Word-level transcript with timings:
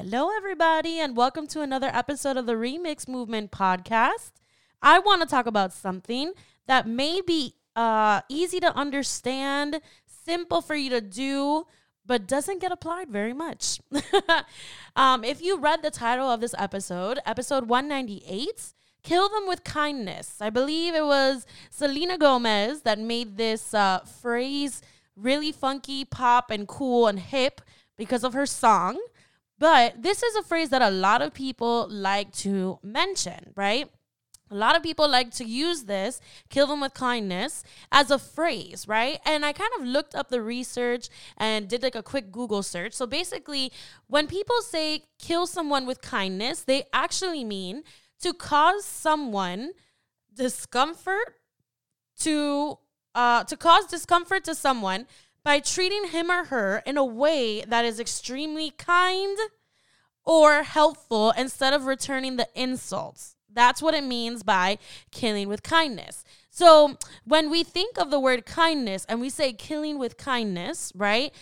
Hello, 0.00 0.30
everybody, 0.30 1.00
and 1.00 1.16
welcome 1.16 1.48
to 1.48 1.60
another 1.60 1.90
episode 1.92 2.36
of 2.36 2.46
the 2.46 2.52
Remix 2.52 3.08
Movement 3.08 3.50
podcast. 3.50 4.30
I 4.80 5.00
want 5.00 5.22
to 5.22 5.26
talk 5.26 5.46
about 5.46 5.72
something 5.72 6.34
that 6.68 6.86
may 6.86 7.20
be 7.20 7.56
uh, 7.74 8.20
easy 8.28 8.60
to 8.60 8.72
understand, 8.76 9.80
simple 10.06 10.62
for 10.62 10.76
you 10.76 10.88
to 10.90 11.00
do, 11.00 11.66
but 12.06 12.28
doesn't 12.28 12.60
get 12.60 12.70
applied 12.70 13.10
very 13.10 13.32
much. 13.32 13.80
um, 14.96 15.24
if 15.24 15.42
you 15.42 15.58
read 15.58 15.82
the 15.82 15.90
title 15.90 16.30
of 16.30 16.40
this 16.40 16.54
episode, 16.56 17.18
episode 17.26 17.68
198, 17.68 18.74
Kill 19.02 19.28
Them 19.28 19.48
with 19.48 19.64
Kindness, 19.64 20.36
I 20.40 20.48
believe 20.48 20.94
it 20.94 21.06
was 21.06 21.44
Selena 21.70 22.16
Gomez 22.16 22.82
that 22.82 23.00
made 23.00 23.36
this 23.36 23.74
uh, 23.74 23.98
phrase 23.98 24.80
really 25.16 25.50
funky, 25.50 26.04
pop, 26.04 26.52
and 26.52 26.68
cool 26.68 27.08
and 27.08 27.18
hip 27.18 27.60
because 27.96 28.22
of 28.22 28.32
her 28.34 28.46
song. 28.46 29.00
But 29.58 30.02
this 30.02 30.22
is 30.22 30.36
a 30.36 30.42
phrase 30.42 30.70
that 30.70 30.82
a 30.82 30.90
lot 30.90 31.22
of 31.22 31.34
people 31.34 31.88
like 31.90 32.32
to 32.44 32.78
mention, 32.82 33.52
right? 33.56 33.90
A 34.50 34.54
lot 34.54 34.76
of 34.76 34.82
people 34.82 35.08
like 35.08 35.30
to 35.32 35.44
use 35.44 35.84
this, 35.84 36.20
kill 36.48 36.66
them 36.66 36.80
with 36.80 36.94
kindness, 36.94 37.64
as 37.92 38.10
a 38.10 38.18
phrase, 38.18 38.86
right? 38.88 39.18
And 39.26 39.44
I 39.44 39.52
kind 39.52 39.70
of 39.78 39.86
looked 39.86 40.14
up 40.14 40.30
the 40.30 40.40
research 40.40 41.08
and 41.36 41.68
did 41.68 41.82
like 41.82 41.94
a 41.94 42.02
quick 42.02 42.32
Google 42.32 42.62
search. 42.62 42.94
So 42.94 43.06
basically, 43.06 43.70
when 44.06 44.26
people 44.26 44.60
say 44.62 45.02
kill 45.18 45.46
someone 45.46 45.86
with 45.86 46.00
kindness, 46.00 46.62
they 46.62 46.84
actually 46.92 47.44
mean 47.44 47.82
to 48.22 48.32
cause 48.32 48.84
someone 48.84 49.72
discomfort 50.34 51.34
to 52.20 52.78
uh, 53.14 53.42
to 53.44 53.56
cause 53.56 53.86
discomfort 53.86 54.44
to 54.44 54.54
someone 54.54 55.06
by 55.48 55.60
treating 55.60 56.08
him 56.08 56.30
or 56.30 56.44
her 56.44 56.82
in 56.84 56.98
a 56.98 57.04
way 57.04 57.62
that 57.62 57.82
is 57.82 57.98
extremely 57.98 58.70
kind 58.70 59.38
or 60.26 60.62
helpful 60.62 61.32
instead 61.38 61.72
of 61.72 61.86
returning 61.86 62.36
the 62.36 62.46
insults. 62.54 63.34
That's 63.50 63.80
what 63.80 63.94
it 63.94 64.04
means 64.04 64.42
by 64.42 64.76
killing 65.10 65.48
with 65.48 65.62
kindness. 65.62 66.22
So, 66.50 66.98
when 67.24 67.48
we 67.48 67.64
think 67.64 67.98
of 67.98 68.10
the 68.10 68.20
word 68.20 68.44
kindness 68.44 69.06
and 69.08 69.22
we 69.22 69.30
say 69.30 69.54
killing 69.54 69.98
with 69.98 70.18
kindness, 70.18 70.92
right? 70.94 71.32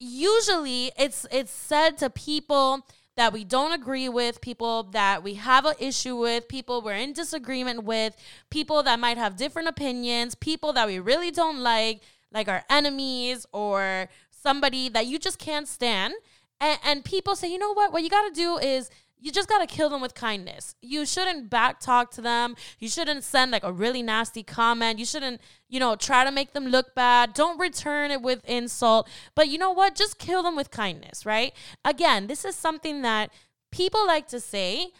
Usually 0.00 0.90
it's 0.98 1.26
it's 1.30 1.52
said 1.52 1.98
to 1.98 2.08
people 2.08 2.86
that 3.16 3.34
we 3.34 3.44
don't 3.44 3.72
agree 3.72 4.08
with, 4.08 4.40
people 4.40 4.84
that 4.92 5.22
we 5.22 5.34
have 5.34 5.66
an 5.66 5.74
issue 5.78 6.16
with, 6.16 6.48
people 6.48 6.80
we're 6.80 6.94
in 6.94 7.12
disagreement 7.12 7.84
with, 7.84 8.16
people 8.48 8.82
that 8.84 8.98
might 8.98 9.18
have 9.18 9.36
different 9.36 9.68
opinions, 9.68 10.34
people 10.34 10.72
that 10.72 10.86
we 10.86 10.98
really 10.98 11.30
don't 11.30 11.58
like, 11.58 12.00
like 12.32 12.48
our 12.48 12.64
enemies 12.68 13.46
or 13.52 14.08
somebody 14.30 14.88
that 14.88 15.06
you 15.06 15.18
just 15.18 15.38
can't 15.38 15.68
stand. 15.68 16.14
And, 16.60 16.78
and 16.84 17.04
people 17.04 17.36
say, 17.36 17.50
you 17.50 17.58
know 17.58 17.72
what? 17.72 17.92
What 17.92 18.02
you 18.02 18.10
got 18.10 18.28
to 18.28 18.34
do 18.34 18.56
is 18.58 18.90
you 19.22 19.30
just 19.30 19.48
got 19.48 19.60
to 19.60 19.72
kill 19.72 19.88
them 19.88 20.00
with 20.00 20.14
kindness. 20.14 20.74
You 20.82 21.06
shouldn't 21.06 21.48
back 21.48 21.78
talk 21.78 22.10
to 22.12 22.20
them. 22.20 22.56
You 22.80 22.88
shouldn't 22.88 23.22
send 23.22 23.52
like 23.52 23.62
a 23.62 23.72
really 23.72 24.02
nasty 24.02 24.42
comment. 24.42 24.98
You 24.98 25.04
shouldn't, 25.04 25.40
you 25.68 25.78
know, 25.78 25.94
try 25.94 26.24
to 26.24 26.32
make 26.32 26.52
them 26.52 26.66
look 26.66 26.94
bad. 26.96 27.32
Don't 27.32 27.58
return 27.58 28.10
it 28.10 28.20
with 28.20 28.44
insult. 28.44 29.08
But 29.36 29.48
you 29.48 29.58
know 29.58 29.70
what? 29.70 29.94
Just 29.94 30.18
kill 30.18 30.42
them 30.42 30.56
with 30.56 30.72
kindness, 30.72 31.24
right? 31.24 31.52
Again, 31.84 32.26
this 32.26 32.44
is 32.44 32.56
something 32.56 33.02
that 33.02 33.30
people 33.70 34.04
like 34.04 34.26
to 34.28 34.40
say. 34.40 34.90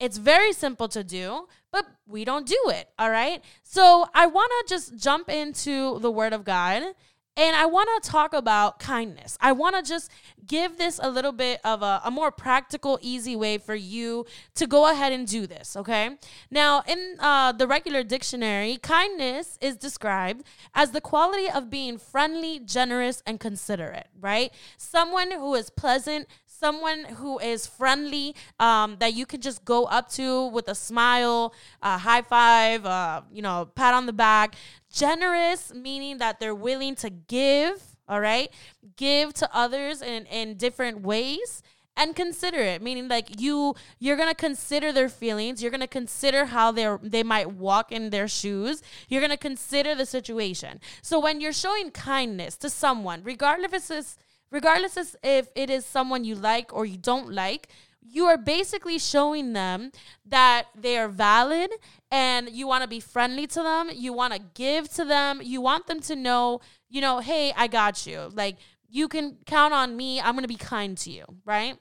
It's 0.00 0.18
very 0.18 0.52
simple 0.52 0.88
to 0.88 1.02
do, 1.02 1.48
but 1.72 1.86
we 2.06 2.24
don't 2.24 2.46
do 2.46 2.58
it, 2.68 2.88
all 2.98 3.10
right? 3.10 3.42
So 3.62 4.06
I 4.14 4.26
want 4.26 4.50
to 4.60 4.74
just 4.74 4.96
jump 4.96 5.28
into 5.28 5.98
the 5.98 6.10
word 6.10 6.32
of 6.32 6.44
God 6.44 6.94
and 7.38 7.54
I 7.54 7.66
want 7.66 7.88
to 8.02 8.10
talk 8.10 8.32
about 8.32 8.80
kindness. 8.80 9.38
I 9.40 9.52
want 9.52 9.76
to 9.76 9.88
just 9.88 10.10
give 10.44 10.76
this 10.76 10.98
a 11.00 11.08
little 11.08 11.30
bit 11.30 11.60
of 11.62 11.82
a, 11.82 12.00
a, 12.04 12.10
more 12.10 12.32
practical, 12.32 12.98
easy 13.00 13.36
way 13.36 13.58
for 13.58 13.76
you 13.76 14.26
to 14.56 14.66
go 14.66 14.90
ahead 14.90 15.12
and 15.12 15.24
do 15.24 15.46
this, 15.46 15.76
okay? 15.76 16.18
Now, 16.50 16.82
in 16.88 17.14
uh, 17.20 17.52
the 17.52 17.68
regular 17.68 18.02
dictionary, 18.02 18.76
kindness 18.78 19.56
is 19.60 19.76
described 19.76 20.42
as 20.74 20.90
the 20.90 21.00
quality 21.00 21.48
of 21.48 21.70
being 21.70 21.96
friendly, 21.96 22.58
generous, 22.58 23.22
and 23.24 23.38
considerate, 23.38 24.08
right? 24.20 24.52
Someone 24.76 25.30
who 25.30 25.54
is 25.54 25.70
pleasant, 25.70 26.26
someone 26.58 27.04
who 27.04 27.38
is 27.38 27.66
friendly 27.66 28.34
um, 28.58 28.96
that 28.98 29.14
you 29.14 29.26
can 29.26 29.40
just 29.40 29.64
go 29.64 29.84
up 29.84 30.10
to 30.10 30.46
with 30.48 30.68
a 30.68 30.74
smile, 30.74 31.54
a 31.82 31.98
high 31.98 32.22
five, 32.22 32.84
uh, 32.84 33.22
you 33.32 33.42
know, 33.42 33.68
pat 33.74 33.94
on 33.94 34.06
the 34.06 34.12
back. 34.12 34.56
Generous, 34.92 35.72
meaning 35.74 36.18
that 36.18 36.40
they're 36.40 36.54
willing 36.54 36.94
to 36.96 37.10
give, 37.10 37.82
all 38.08 38.20
right? 38.20 38.50
Give 38.96 39.32
to 39.34 39.48
others 39.52 40.02
in, 40.02 40.26
in 40.26 40.56
different 40.56 41.02
ways 41.02 41.62
and 42.00 42.14
considerate 42.14 42.80
meaning 42.80 43.08
like 43.08 43.40
you 43.40 43.74
you're 43.98 44.16
gonna 44.16 44.32
consider 44.32 44.92
their 44.92 45.08
feelings 45.08 45.60
you're 45.60 45.70
gonna 45.72 45.88
consider 45.88 46.44
how 46.44 46.70
they're 46.70 47.00
they 47.02 47.24
might 47.24 47.50
walk 47.50 47.90
in 47.90 48.10
their 48.10 48.28
shoes 48.28 48.82
you're 49.08 49.20
gonna 49.20 49.36
consider 49.36 49.96
the 49.96 50.06
situation 50.06 50.78
so 51.02 51.18
when 51.18 51.40
you're 51.40 51.52
showing 51.52 51.90
kindness 51.90 52.56
to 52.56 52.70
someone 52.70 53.20
regardless 53.24 53.90
if 53.90 53.98
it's 53.98 54.18
regardless 54.50 54.96
as 54.96 55.16
if 55.22 55.48
it 55.54 55.70
is 55.70 55.84
someone 55.84 56.24
you 56.24 56.34
like 56.34 56.72
or 56.72 56.86
you 56.86 56.96
don't 56.96 57.32
like 57.32 57.68
you 58.10 58.26
are 58.26 58.38
basically 58.38 58.98
showing 58.98 59.52
them 59.52 59.92
that 60.24 60.68
they 60.74 60.96
are 60.96 61.08
valid 61.08 61.70
and 62.10 62.48
you 62.50 62.66
want 62.66 62.82
to 62.82 62.88
be 62.88 63.00
friendly 63.00 63.46
to 63.46 63.62
them. 63.62 63.90
You 63.92 64.12
want 64.12 64.32
to 64.32 64.40
give 64.54 64.90
to 64.94 65.04
them. 65.04 65.40
You 65.42 65.60
want 65.60 65.86
them 65.86 66.00
to 66.00 66.16
know, 66.16 66.60
you 66.88 67.00
know, 67.00 67.18
hey, 67.20 67.52
I 67.56 67.66
got 67.66 68.06
you. 68.06 68.30
Like, 68.32 68.56
you 68.88 69.08
can 69.08 69.36
count 69.46 69.74
on 69.74 69.96
me. 69.96 70.20
I'm 70.20 70.32
going 70.32 70.42
to 70.42 70.48
be 70.48 70.56
kind 70.56 70.96
to 70.98 71.10
you, 71.10 71.24
right? 71.44 71.76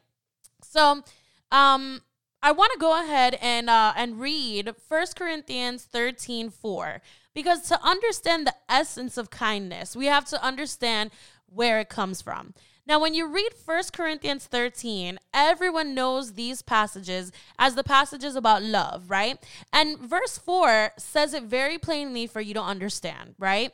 So, 0.63 1.03
um, 1.51 2.01
I 2.43 2.51
want 2.51 2.73
to 2.73 2.79
go 2.79 3.01
ahead 3.01 3.37
and 3.41 3.69
uh, 3.69 3.93
and 3.95 4.19
read 4.19 4.71
1 4.87 5.05
Corinthians 5.15 5.83
13 5.85 6.49
4 6.49 7.01
because 7.33 7.61
to 7.69 7.83
understand 7.83 8.45
the 8.45 8.53
essence 8.69 9.17
of 9.17 9.31
kindness, 9.31 9.95
we 9.95 10.05
have 10.05 10.25
to 10.25 10.43
understand 10.43 11.11
where 11.47 11.79
it 11.79 11.89
comes 11.89 12.21
from. 12.21 12.53
Now, 12.87 13.01
when 13.01 13.13
you 13.13 13.27
read 13.27 13.49
1 13.65 13.83
Corinthians 13.91 14.45
13, 14.45 15.19
everyone 15.33 15.93
knows 15.93 16.33
these 16.33 16.61
passages 16.61 17.33
as 17.59 17.75
the 17.75 17.83
passages 17.83 18.37
about 18.37 18.63
love, 18.63 19.09
right? 19.09 19.37
And 19.73 19.99
verse 19.99 20.37
4 20.37 20.91
says 20.97 21.33
it 21.33 21.43
very 21.43 21.77
plainly 21.77 22.27
for 22.27 22.39
you 22.39 22.53
to 22.53 22.61
understand, 22.61 23.35
right? 23.37 23.73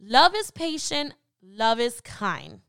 Love 0.00 0.34
is 0.34 0.50
patient, 0.50 1.12
love 1.42 1.78
is 1.78 2.00
kind. 2.00 2.60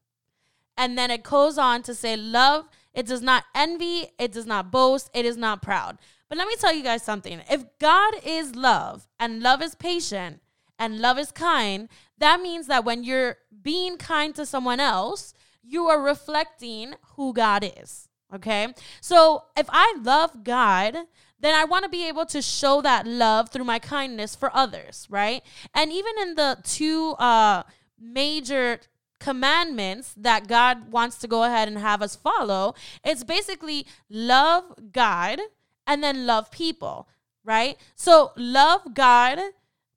And 0.78 0.98
then 0.98 1.12
it 1.12 1.24
goes 1.24 1.58
on 1.58 1.82
to 1.84 1.96
say, 1.96 2.18
love, 2.18 2.68
it 2.94 3.06
does 3.06 3.22
not 3.22 3.46
envy, 3.56 4.08
it 4.20 4.34
does 4.34 4.46
not 4.46 4.72
boast, 4.72 5.10
it 5.14 5.26
is 5.26 5.38
not 5.38 5.62
proud. 5.62 5.98
But 6.28 6.38
let 6.38 6.48
me 6.48 6.56
tell 6.58 6.74
you 6.74 6.84
guys 6.84 7.04
something. 7.04 7.42
If 7.50 7.64
God 7.80 8.16
is 8.26 8.56
love 8.56 9.08
and 9.18 9.42
love 9.42 9.62
is 9.62 9.76
patient 9.76 10.42
and 10.78 11.00
love 11.00 11.18
is 11.18 11.32
kind, 11.32 11.90
that 12.18 12.42
means 12.42 12.68
that 12.68 12.86
when 12.86 13.04
you're 13.04 13.38
being 13.62 13.98
kind 13.98 14.34
to 14.36 14.46
someone 14.46 14.80
else, 14.80 15.34
you 15.64 15.86
are 15.88 16.02
reflecting 16.02 16.96
who 17.16 17.34
God 17.34 17.70
is. 17.82 18.10
Okay. 18.34 18.74
So 19.02 19.44
if 19.56 19.68
I 19.70 19.98
love 20.02 20.44
God, 20.44 20.96
then 21.40 21.56
I 21.56 21.64
want 21.66 21.84
to 21.84 21.90
be 21.90 22.08
able 22.08 22.26
to 22.28 22.42
show 22.42 22.82
that 22.82 23.06
love 23.06 23.50
through 23.50 23.66
my 23.66 23.80
kindness 23.80 24.36
for 24.36 24.50
others, 24.56 25.08
right? 25.10 25.44
And 25.74 25.92
even 25.92 26.14
in 26.22 26.36
the 26.36 26.58
two 26.64 27.12
uh, 27.20 27.64
major 28.00 28.80
commandments 29.20 30.14
that 30.18 30.48
God 30.48 30.92
wants 30.92 31.18
to 31.20 31.28
go 31.28 31.44
ahead 31.44 31.68
and 31.68 31.78
have 31.78 32.02
us 32.02 32.16
follow, 32.16 32.76
it's 33.04 33.24
basically 33.24 33.86
love 34.10 34.64
God 34.92 35.40
and 35.88 36.04
then 36.04 36.26
love 36.26 36.52
people, 36.52 37.08
right? 37.44 37.78
So 37.96 38.32
love 38.36 38.94
God, 38.94 39.40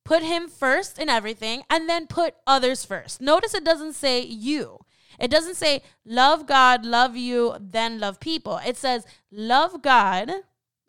put 0.09 0.23
Him 0.23 0.49
first 0.49 0.99
in 0.99 1.11
everything, 1.11 1.63
and 1.69 1.87
then 1.87 2.07
put 2.07 2.35
others 2.47 2.83
first. 2.83 3.21
Notice 3.21 3.53
it 3.53 3.63
doesn't 3.63 3.93
say 3.93 4.23
you. 4.23 4.79
It 5.21 5.31
doesn't 5.31 5.57
say 5.57 5.83
love 6.03 6.47
God, 6.47 6.87
love 6.87 7.15
you, 7.15 7.57
then 7.61 8.01
love 8.01 8.19
people. 8.19 8.59
It 8.67 8.79
says 8.79 9.05
love 9.31 9.83
God, 9.83 10.31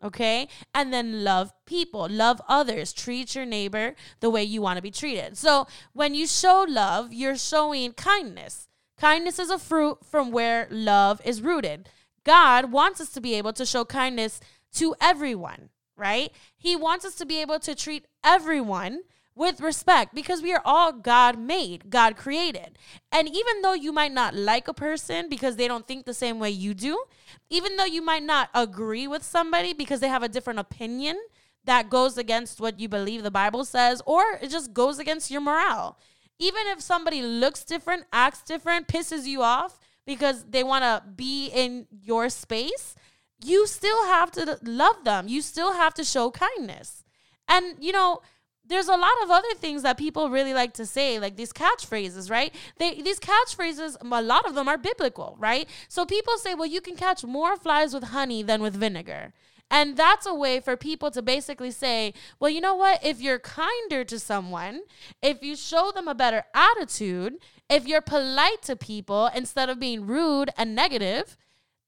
okay? 0.02 0.48
And 0.74 0.90
then 0.90 1.22
love 1.22 1.52
people, 1.66 2.08
love 2.08 2.40
others, 2.48 2.94
treat 2.94 3.34
your 3.34 3.44
neighbor 3.44 3.94
the 4.20 4.30
way 4.30 4.42
you 4.42 4.62
want 4.62 4.78
to 4.78 4.82
be 4.82 4.90
treated. 4.90 5.36
So 5.36 5.66
when 5.92 6.14
you 6.14 6.26
show 6.26 6.64
love, 6.66 7.12
you're 7.12 7.36
showing 7.36 7.92
kindness. 7.92 8.68
Kindness 8.96 9.38
is 9.38 9.50
a 9.50 9.58
fruit 9.58 9.98
from 10.02 10.30
where 10.30 10.66
love 10.70 11.20
is 11.26 11.42
rooted. 11.42 11.90
God 12.24 12.72
wants 12.72 13.02
us 13.02 13.10
to 13.10 13.20
be 13.20 13.34
able 13.34 13.52
to 13.52 13.66
show 13.66 13.84
kindness 13.84 14.40
to 14.76 14.94
everyone, 14.98 15.68
right? 15.94 16.32
He 16.56 16.74
wants 16.74 17.04
us 17.04 17.16
to 17.16 17.26
be 17.26 17.42
able 17.42 17.58
to 17.60 17.74
treat 17.74 18.06
everyone 18.24 19.00
with 19.40 19.62
respect 19.62 20.14
because 20.14 20.42
we 20.42 20.52
are 20.52 20.60
all 20.66 20.92
God 20.92 21.38
made, 21.38 21.88
God 21.88 22.14
created. 22.14 22.78
And 23.10 23.26
even 23.26 23.62
though 23.62 23.72
you 23.72 23.90
might 23.90 24.12
not 24.12 24.34
like 24.34 24.68
a 24.68 24.74
person 24.74 25.30
because 25.30 25.56
they 25.56 25.66
don't 25.66 25.86
think 25.86 26.04
the 26.04 26.12
same 26.12 26.38
way 26.38 26.50
you 26.50 26.74
do, 26.74 27.02
even 27.48 27.78
though 27.78 27.86
you 27.86 28.02
might 28.02 28.22
not 28.22 28.50
agree 28.52 29.08
with 29.08 29.22
somebody 29.22 29.72
because 29.72 30.00
they 30.00 30.08
have 30.08 30.22
a 30.22 30.28
different 30.28 30.58
opinion 30.58 31.18
that 31.64 31.88
goes 31.88 32.18
against 32.18 32.60
what 32.60 32.78
you 32.78 32.86
believe 32.86 33.22
the 33.22 33.30
Bible 33.30 33.64
says, 33.64 34.02
or 34.04 34.22
it 34.42 34.50
just 34.50 34.74
goes 34.74 34.98
against 34.98 35.30
your 35.30 35.40
morale. 35.40 35.98
Even 36.38 36.66
if 36.66 36.82
somebody 36.82 37.22
looks 37.22 37.64
different, 37.64 38.04
acts 38.12 38.42
different, 38.42 38.88
pisses 38.88 39.24
you 39.24 39.42
off, 39.42 39.78
because 40.06 40.44
they 40.50 40.62
want 40.62 40.84
to 40.84 41.02
be 41.16 41.46
in 41.48 41.86
your 42.02 42.28
space, 42.28 42.94
you 43.42 43.66
still 43.66 44.04
have 44.04 44.30
to 44.32 44.58
love 44.62 45.04
them. 45.04 45.28
You 45.28 45.40
still 45.40 45.72
have 45.72 45.94
to 45.94 46.04
show 46.04 46.30
kindness. 46.30 47.04
And, 47.48 47.76
you 47.80 47.92
know, 47.92 48.20
there's 48.70 48.88
a 48.88 48.96
lot 48.96 49.12
of 49.22 49.30
other 49.30 49.54
things 49.56 49.82
that 49.82 49.98
people 49.98 50.30
really 50.30 50.54
like 50.54 50.72
to 50.74 50.86
say, 50.86 51.18
like 51.18 51.36
these 51.36 51.52
catchphrases, 51.52 52.30
right? 52.30 52.54
They 52.78 53.02
these 53.02 53.20
catchphrases, 53.20 53.96
a 54.00 54.22
lot 54.22 54.46
of 54.46 54.54
them 54.54 54.68
are 54.68 54.78
biblical, 54.78 55.36
right? 55.38 55.68
So 55.88 56.06
people 56.06 56.38
say, 56.38 56.54
well, 56.54 56.68
you 56.68 56.80
can 56.80 56.96
catch 56.96 57.24
more 57.24 57.56
flies 57.56 57.92
with 57.92 58.04
honey 58.04 58.42
than 58.42 58.62
with 58.62 58.74
vinegar. 58.74 59.32
And 59.70 59.96
that's 59.96 60.26
a 60.26 60.34
way 60.34 60.58
for 60.58 60.76
people 60.76 61.10
to 61.12 61.22
basically 61.22 61.70
say, 61.70 62.12
well, 62.40 62.50
you 62.50 62.60
know 62.60 62.74
what? 62.74 63.04
If 63.04 63.20
you're 63.20 63.38
kinder 63.38 64.04
to 64.04 64.18
someone, 64.18 64.80
if 65.22 65.42
you 65.42 65.54
show 65.54 65.92
them 65.92 66.08
a 66.08 66.14
better 66.14 66.44
attitude, 66.54 67.34
if 67.68 67.86
you're 67.86 68.00
polite 68.00 68.62
to 68.62 68.74
people 68.74 69.30
instead 69.34 69.68
of 69.68 69.78
being 69.78 70.06
rude 70.06 70.50
and 70.56 70.74
negative, 70.74 71.36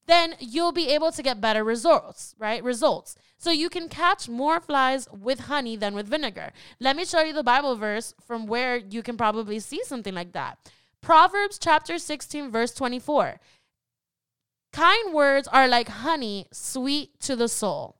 then 0.05 0.35
you'll 0.39 0.71
be 0.71 0.89
able 0.89 1.11
to 1.11 1.21
get 1.21 1.41
better 1.41 1.63
results, 1.63 2.35
right? 2.39 2.63
Results. 2.63 3.15
So 3.43 3.51
you 3.51 3.67
can 3.67 3.89
catch 3.89 4.29
more 4.29 4.61
flies 4.61 5.05
with 5.11 5.51
honey 5.51 5.75
than 5.75 5.95
with 5.95 6.07
vinegar. 6.07 6.53
Let 6.79 6.95
me 6.95 7.03
show 7.03 7.23
you 7.23 7.33
the 7.33 7.43
Bible 7.43 7.75
verse 7.75 8.13
from 8.25 8.47
where 8.47 8.77
you 8.77 9.03
can 9.03 9.17
probably 9.17 9.59
see 9.59 9.83
something 9.83 10.15
like 10.15 10.31
that. 10.31 10.57
Proverbs 11.01 11.59
chapter 11.59 11.97
16, 11.97 12.49
verse 12.49 12.73
24. 12.73 13.41
Kind 14.71 15.13
words 15.13 15.49
are 15.49 15.67
like 15.67 15.89
honey, 15.89 16.47
sweet 16.53 17.19
to 17.19 17.35
the 17.35 17.49
soul. 17.49 17.97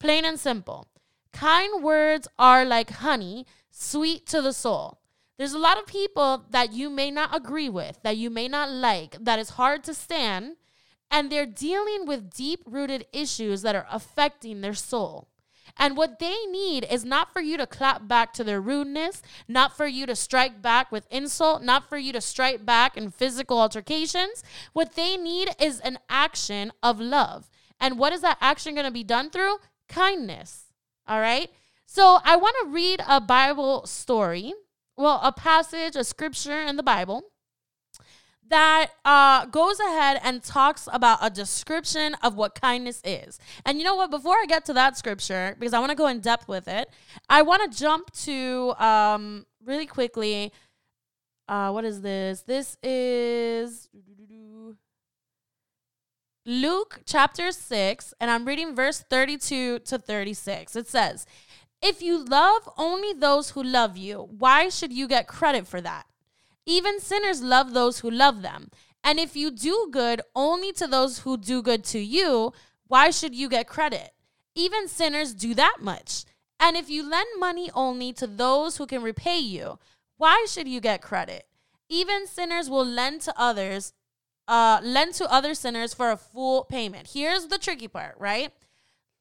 Plain 0.00 0.24
and 0.24 0.40
simple. 0.40 0.88
Kind 1.32 1.84
words 1.84 2.26
are 2.36 2.64
like 2.64 2.90
honey, 2.90 3.46
sweet 3.70 4.26
to 4.26 4.42
the 4.42 4.52
soul. 4.52 4.98
There's 5.38 5.52
a 5.52 5.60
lot 5.60 5.78
of 5.78 5.86
people 5.86 6.46
that 6.50 6.72
you 6.72 6.90
may 6.90 7.12
not 7.12 7.32
agree 7.32 7.68
with, 7.68 8.00
that 8.02 8.16
you 8.16 8.30
may 8.30 8.48
not 8.48 8.68
like, 8.68 9.16
that 9.20 9.38
is 9.38 9.50
hard 9.50 9.84
to 9.84 9.94
stand 9.94 10.56
and 11.12 11.30
they're 11.30 11.46
dealing 11.46 12.06
with 12.06 12.30
deep 12.30 12.62
rooted 12.66 13.06
issues 13.12 13.60
that 13.62 13.76
are 13.76 13.86
affecting 13.90 14.62
their 14.62 14.74
soul. 14.74 15.28
And 15.76 15.96
what 15.96 16.18
they 16.18 16.46
need 16.46 16.86
is 16.90 17.04
not 17.04 17.32
for 17.32 17.40
you 17.40 17.56
to 17.58 17.66
clap 17.66 18.08
back 18.08 18.32
to 18.34 18.44
their 18.44 18.60
rudeness, 18.60 19.22
not 19.46 19.76
for 19.76 19.86
you 19.86 20.06
to 20.06 20.16
strike 20.16 20.60
back 20.60 20.90
with 20.90 21.06
insult, 21.10 21.62
not 21.62 21.88
for 21.88 21.96
you 21.98 22.12
to 22.12 22.20
strike 22.20 22.64
back 22.66 22.96
in 22.96 23.10
physical 23.10 23.58
altercations. 23.58 24.42
What 24.72 24.96
they 24.96 25.16
need 25.16 25.50
is 25.60 25.80
an 25.80 25.98
action 26.08 26.72
of 26.82 26.98
love. 26.98 27.48
And 27.78 27.98
what 27.98 28.12
is 28.12 28.22
that 28.22 28.38
action 28.40 28.74
going 28.74 28.86
to 28.86 28.90
be 28.90 29.04
done 29.04 29.30
through? 29.30 29.58
Kindness. 29.88 30.72
All 31.06 31.20
right. 31.20 31.50
So 31.86 32.18
I 32.24 32.36
want 32.36 32.56
to 32.62 32.68
read 32.68 33.02
a 33.06 33.20
Bible 33.20 33.86
story, 33.86 34.54
well, 34.96 35.20
a 35.22 35.32
passage, 35.32 35.94
a 35.94 36.04
scripture 36.04 36.60
in 36.60 36.76
the 36.76 36.82
Bible 36.82 37.31
that 38.52 38.90
uh, 39.04 39.46
goes 39.46 39.80
ahead 39.80 40.20
and 40.22 40.42
talks 40.42 40.88
about 40.92 41.18
a 41.22 41.30
description 41.30 42.14
of 42.22 42.36
what 42.36 42.54
kindness 42.54 43.00
is. 43.04 43.38
And 43.64 43.78
you 43.78 43.84
know 43.84 43.96
what? 43.96 44.10
Before 44.10 44.34
I 44.34 44.44
get 44.46 44.66
to 44.66 44.74
that 44.74 44.96
scripture, 44.98 45.56
because 45.58 45.72
I 45.72 45.78
want 45.78 45.90
to 45.90 45.96
go 45.96 46.06
in 46.06 46.20
depth 46.20 46.48
with 46.48 46.68
it, 46.68 46.90
I 47.28 47.42
want 47.42 47.70
to 47.70 47.78
jump 47.78 48.10
to 48.24 48.74
um, 48.78 49.46
really 49.64 49.86
quickly. 49.86 50.52
Uh, 51.48 51.70
what 51.70 51.84
is 51.84 52.02
this? 52.02 52.42
This 52.42 52.76
is 52.82 53.88
Luke 56.44 57.00
chapter 57.06 57.52
6, 57.52 58.14
and 58.20 58.30
I'm 58.30 58.44
reading 58.44 58.74
verse 58.74 59.04
32 59.08 59.78
to 59.80 59.98
36. 59.98 60.76
It 60.76 60.88
says, 60.88 61.24
If 61.80 62.02
you 62.02 62.22
love 62.22 62.68
only 62.76 63.12
those 63.12 63.50
who 63.50 63.62
love 63.62 63.96
you, 63.96 64.28
why 64.38 64.68
should 64.68 64.92
you 64.92 65.08
get 65.08 65.26
credit 65.26 65.66
for 65.66 65.80
that? 65.80 66.04
Even 66.66 67.00
sinners 67.00 67.42
love 67.42 67.72
those 67.72 68.00
who 68.00 68.10
love 68.10 68.42
them. 68.42 68.70
And 69.04 69.18
if 69.18 69.34
you 69.34 69.50
do 69.50 69.88
good 69.90 70.20
only 70.34 70.72
to 70.72 70.86
those 70.86 71.20
who 71.20 71.36
do 71.36 71.62
good 71.62 71.84
to 71.84 71.98
you, 71.98 72.52
why 72.86 73.10
should 73.10 73.34
you 73.34 73.48
get 73.48 73.66
credit? 73.66 74.12
Even 74.54 74.86
sinners 74.86 75.34
do 75.34 75.54
that 75.54 75.78
much. 75.80 76.24
And 76.60 76.76
if 76.76 76.88
you 76.88 77.08
lend 77.08 77.28
money 77.38 77.70
only 77.74 78.12
to 78.12 78.26
those 78.26 78.76
who 78.76 78.86
can 78.86 79.02
repay 79.02 79.38
you, 79.38 79.78
why 80.16 80.46
should 80.48 80.68
you 80.68 80.80
get 80.80 81.02
credit? 81.02 81.46
Even 81.88 82.26
sinners 82.26 82.70
will 82.70 82.84
lend 82.84 83.20
to 83.22 83.34
others, 83.36 83.92
uh, 84.46 84.80
lend 84.82 85.14
to 85.14 85.30
other 85.32 85.54
sinners 85.54 85.92
for 85.92 86.10
a 86.10 86.16
full 86.16 86.64
payment. 86.64 87.10
Here's 87.12 87.46
the 87.46 87.58
tricky 87.58 87.88
part, 87.88 88.14
right? 88.18 88.52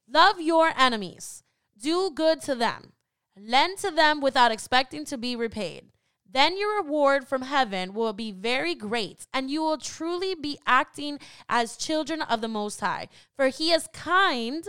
Love 0.08 0.40
your 0.40 0.74
enemies, 0.78 1.44
do 1.82 2.12
good 2.14 2.42
to 2.42 2.54
them, 2.54 2.92
lend 3.36 3.80
to 3.80 3.90
them 3.90 4.22
without 4.22 4.52
expecting 4.52 5.06
to 5.06 5.18
be 5.18 5.36
repaid. 5.36 5.86
Then 6.34 6.58
your 6.58 6.82
reward 6.82 7.28
from 7.28 7.42
heaven 7.42 7.94
will 7.94 8.14
be 8.14 8.32
very 8.32 8.74
great, 8.74 9.28
and 9.34 9.52
you 9.52 9.62
will 9.62 9.78
truly 9.78 10.34
be 10.34 10.58
acting 10.66 11.20
as 11.50 11.78
children 11.78 12.22
of 12.22 12.42
the 12.42 12.48
Most 12.48 12.80
High. 12.80 13.10
For 13.36 13.50
he 13.50 13.72
is 13.72 13.90
kind 13.92 14.66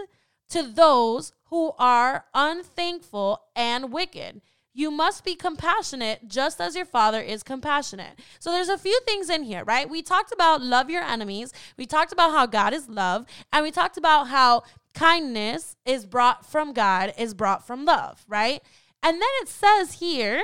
to 0.48 0.62
those 0.62 1.32
who 1.50 1.72
are 1.78 2.24
unthankful 2.34 3.42
and 3.54 3.92
wicked. 3.92 4.42
You 4.74 4.90
must 4.90 5.24
be 5.24 5.34
compassionate 5.34 6.28
just 6.28 6.60
as 6.60 6.74
your 6.74 6.86
father 6.86 7.20
is 7.20 7.42
compassionate. 7.42 8.18
So 8.38 8.50
there's 8.50 8.70
a 8.70 8.78
few 8.78 8.98
things 9.06 9.28
in 9.28 9.42
here, 9.42 9.64
right? 9.64 9.88
We 9.88 10.02
talked 10.02 10.32
about 10.32 10.62
love 10.62 10.88
your 10.88 11.02
enemies. 11.02 11.52
We 11.76 11.86
talked 11.86 12.12
about 12.12 12.32
how 12.32 12.46
God 12.46 12.72
is 12.72 12.88
love, 12.88 13.26
and 13.52 13.62
we 13.62 13.70
talked 13.70 13.98
about 13.98 14.28
how 14.28 14.62
kindness 14.94 15.76
is 15.84 16.06
brought 16.06 16.44
from 16.44 16.72
God, 16.72 17.12
is 17.18 17.34
brought 17.34 17.66
from 17.66 17.84
love, 17.84 18.24
right? 18.26 18.62
And 19.02 19.20
then 19.20 19.28
it 19.42 19.48
says 19.48 19.94
here, 19.94 20.42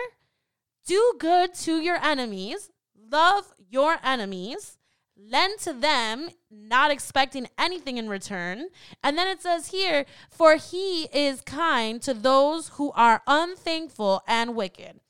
do 0.88 1.14
good 1.18 1.52
to 1.52 1.80
your 1.80 2.02
enemies, 2.02 2.70
love 3.12 3.52
your 3.68 3.98
enemies, 4.02 4.78
lend 5.16 5.58
to 5.60 5.74
them, 5.74 6.30
not 6.50 6.90
expecting 6.90 7.46
anything 7.58 7.98
in 7.98 8.08
return. 8.08 8.68
And 9.02 9.18
then 9.18 9.28
it 9.28 9.42
says 9.42 9.68
here, 9.68 10.06
for 10.30 10.56
he 10.56 11.02
is 11.12 11.42
kind 11.42 12.00
to 12.02 12.14
those 12.14 12.70
who 12.70 12.90
are 12.92 13.22
unthankful 13.26 14.22
and 14.26 14.56
wicked. 14.56 15.00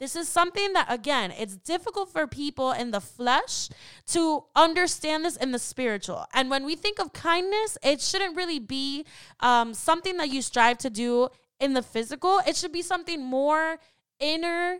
This 0.00 0.16
is 0.16 0.28
something 0.28 0.72
that, 0.72 0.86
again, 0.88 1.32
it's 1.32 1.56
difficult 1.56 2.10
for 2.10 2.26
people 2.26 2.72
in 2.72 2.90
the 2.90 3.00
flesh 3.00 3.68
to 4.08 4.44
understand 4.56 5.24
this 5.24 5.36
in 5.36 5.52
the 5.52 5.58
spiritual. 5.58 6.26
And 6.34 6.50
when 6.50 6.64
we 6.64 6.74
think 6.74 6.98
of 6.98 7.12
kindness, 7.12 7.78
it 7.82 8.00
shouldn't 8.00 8.36
really 8.36 8.60
be 8.60 9.04
um, 9.38 9.72
something 9.72 10.16
that 10.16 10.30
you 10.30 10.42
strive 10.42 10.78
to 10.78 10.90
do 10.90 11.28
in 11.60 11.74
the 11.74 11.82
physical. 11.82 12.40
It 12.46 12.56
should 12.56 12.72
be 12.72 12.82
something 12.82 13.24
more 13.24 13.78
inner 14.20 14.78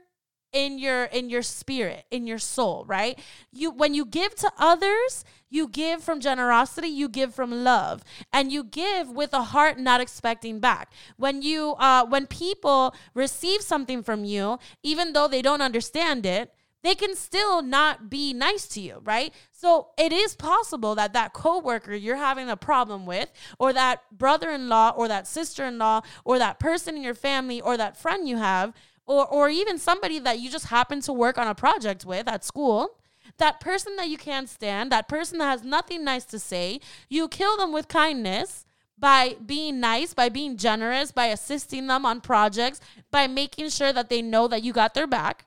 in 0.52 0.78
your 0.78 1.04
in 1.04 1.28
your 1.28 1.42
spirit 1.42 2.04
in 2.10 2.26
your 2.26 2.38
soul 2.38 2.84
right 2.86 3.18
you 3.52 3.70
when 3.70 3.94
you 3.94 4.04
give 4.04 4.34
to 4.34 4.50
others 4.58 5.24
you 5.50 5.68
give 5.68 6.02
from 6.02 6.20
generosity 6.20 6.88
you 6.88 7.08
give 7.08 7.34
from 7.34 7.64
love 7.64 8.02
and 8.32 8.50
you 8.50 8.64
give 8.64 9.10
with 9.10 9.32
a 9.32 9.42
heart 9.42 9.78
not 9.78 10.00
expecting 10.00 10.58
back 10.58 10.92
when 11.16 11.42
you 11.42 11.74
uh 11.78 12.04
when 12.06 12.26
people 12.26 12.94
receive 13.14 13.60
something 13.60 14.02
from 14.02 14.24
you 14.24 14.58
even 14.82 15.12
though 15.12 15.28
they 15.28 15.42
don't 15.42 15.62
understand 15.62 16.24
it 16.24 16.52
they 16.84 16.94
can 16.94 17.16
still 17.16 17.60
not 17.60 18.08
be 18.08 18.32
nice 18.32 18.68
to 18.68 18.80
you, 18.80 19.00
right? 19.04 19.34
So 19.50 19.88
it 19.98 20.12
is 20.12 20.36
possible 20.36 20.94
that 20.94 21.12
that 21.12 21.32
coworker 21.32 21.94
you're 21.94 22.16
having 22.16 22.48
a 22.48 22.56
problem 22.56 23.04
with, 23.04 23.32
or 23.58 23.72
that 23.72 24.02
brother-in-law, 24.16 24.94
or 24.96 25.08
that 25.08 25.26
sister-in-law, 25.26 26.02
or 26.24 26.38
that 26.38 26.60
person 26.60 26.96
in 26.96 27.02
your 27.02 27.14
family, 27.14 27.60
or 27.60 27.76
that 27.76 27.96
friend 27.96 28.28
you 28.28 28.36
have 28.36 28.72
or 29.08 29.26
or 29.26 29.48
even 29.48 29.78
somebody 29.78 30.18
that 30.20 30.38
you 30.38 30.50
just 30.50 30.66
happen 30.66 31.00
to 31.00 31.12
work 31.12 31.38
on 31.38 31.48
a 31.48 31.54
project 31.54 32.04
with 32.04 32.28
at 32.28 32.44
school 32.44 32.96
that 33.38 33.60
person 33.60 33.96
that 33.96 34.08
you 34.08 34.16
can't 34.16 34.48
stand 34.48 34.92
that 34.92 35.08
person 35.08 35.38
that 35.38 35.50
has 35.50 35.64
nothing 35.64 36.04
nice 36.04 36.24
to 36.24 36.38
say 36.38 36.80
you 37.08 37.26
kill 37.28 37.56
them 37.56 37.72
with 37.72 37.88
kindness 37.88 38.64
by 38.98 39.36
being 39.44 39.80
nice 39.80 40.14
by 40.14 40.28
being 40.28 40.56
generous 40.56 41.10
by 41.10 41.26
assisting 41.26 41.86
them 41.86 42.06
on 42.06 42.20
projects 42.20 42.80
by 43.10 43.26
making 43.26 43.68
sure 43.68 43.92
that 43.92 44.08
they 44.08 44.22
know 44.22 44.46
that 44.46 44.62
you 44.62 44.72
got 44.72 44.94
their 44.94 45.06
back 45.06 45.46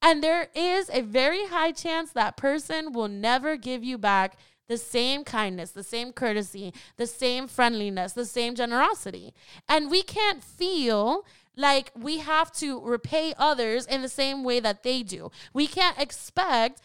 and 0.00 0.22
there 0.22 0.48
is 0.54 0.90
a 0.92 1.02
very 1.02 1.46
high 1.46 1.72
chance 1.72 2.10
that 2.10 2.36
person 2.36 2.92
will 2.92 3.08
never 3.08 3.56
give 3.56 3.84
you 3.84 3.96
back 3.96 4.36
the 4.68 4.78
same 4.78 5.22
kindness, 5.22 5.70
the 5.70 5.82
same 5.82 6.12
courtesy, 6.12 6.72
the 6.96 7.06
same 7.06 7.46
friendliness, 7.46 8.14
the 8.14 8.24
same 8.24 8.54
generosity. 8.54 9.34
And 9.68 9.90
we 9.90 10.02
can't 10.02 10.42
feel 10.42 11.26
like 11.56 11.90
we 11.94 12.18
have 12.18 12.52
to 12.52 12.80
repay 12.80 13.34
others 13.36 13.86
in 13.86 14.02
the 14.02 14.08
same 14.08 14.44
way 14.44 14.60
that 14.60 14.82
they 14.82 15.02
do. 15.02 15.30
We 15.52 15.66
can't 15.66 15.98
expect 15.98 16.80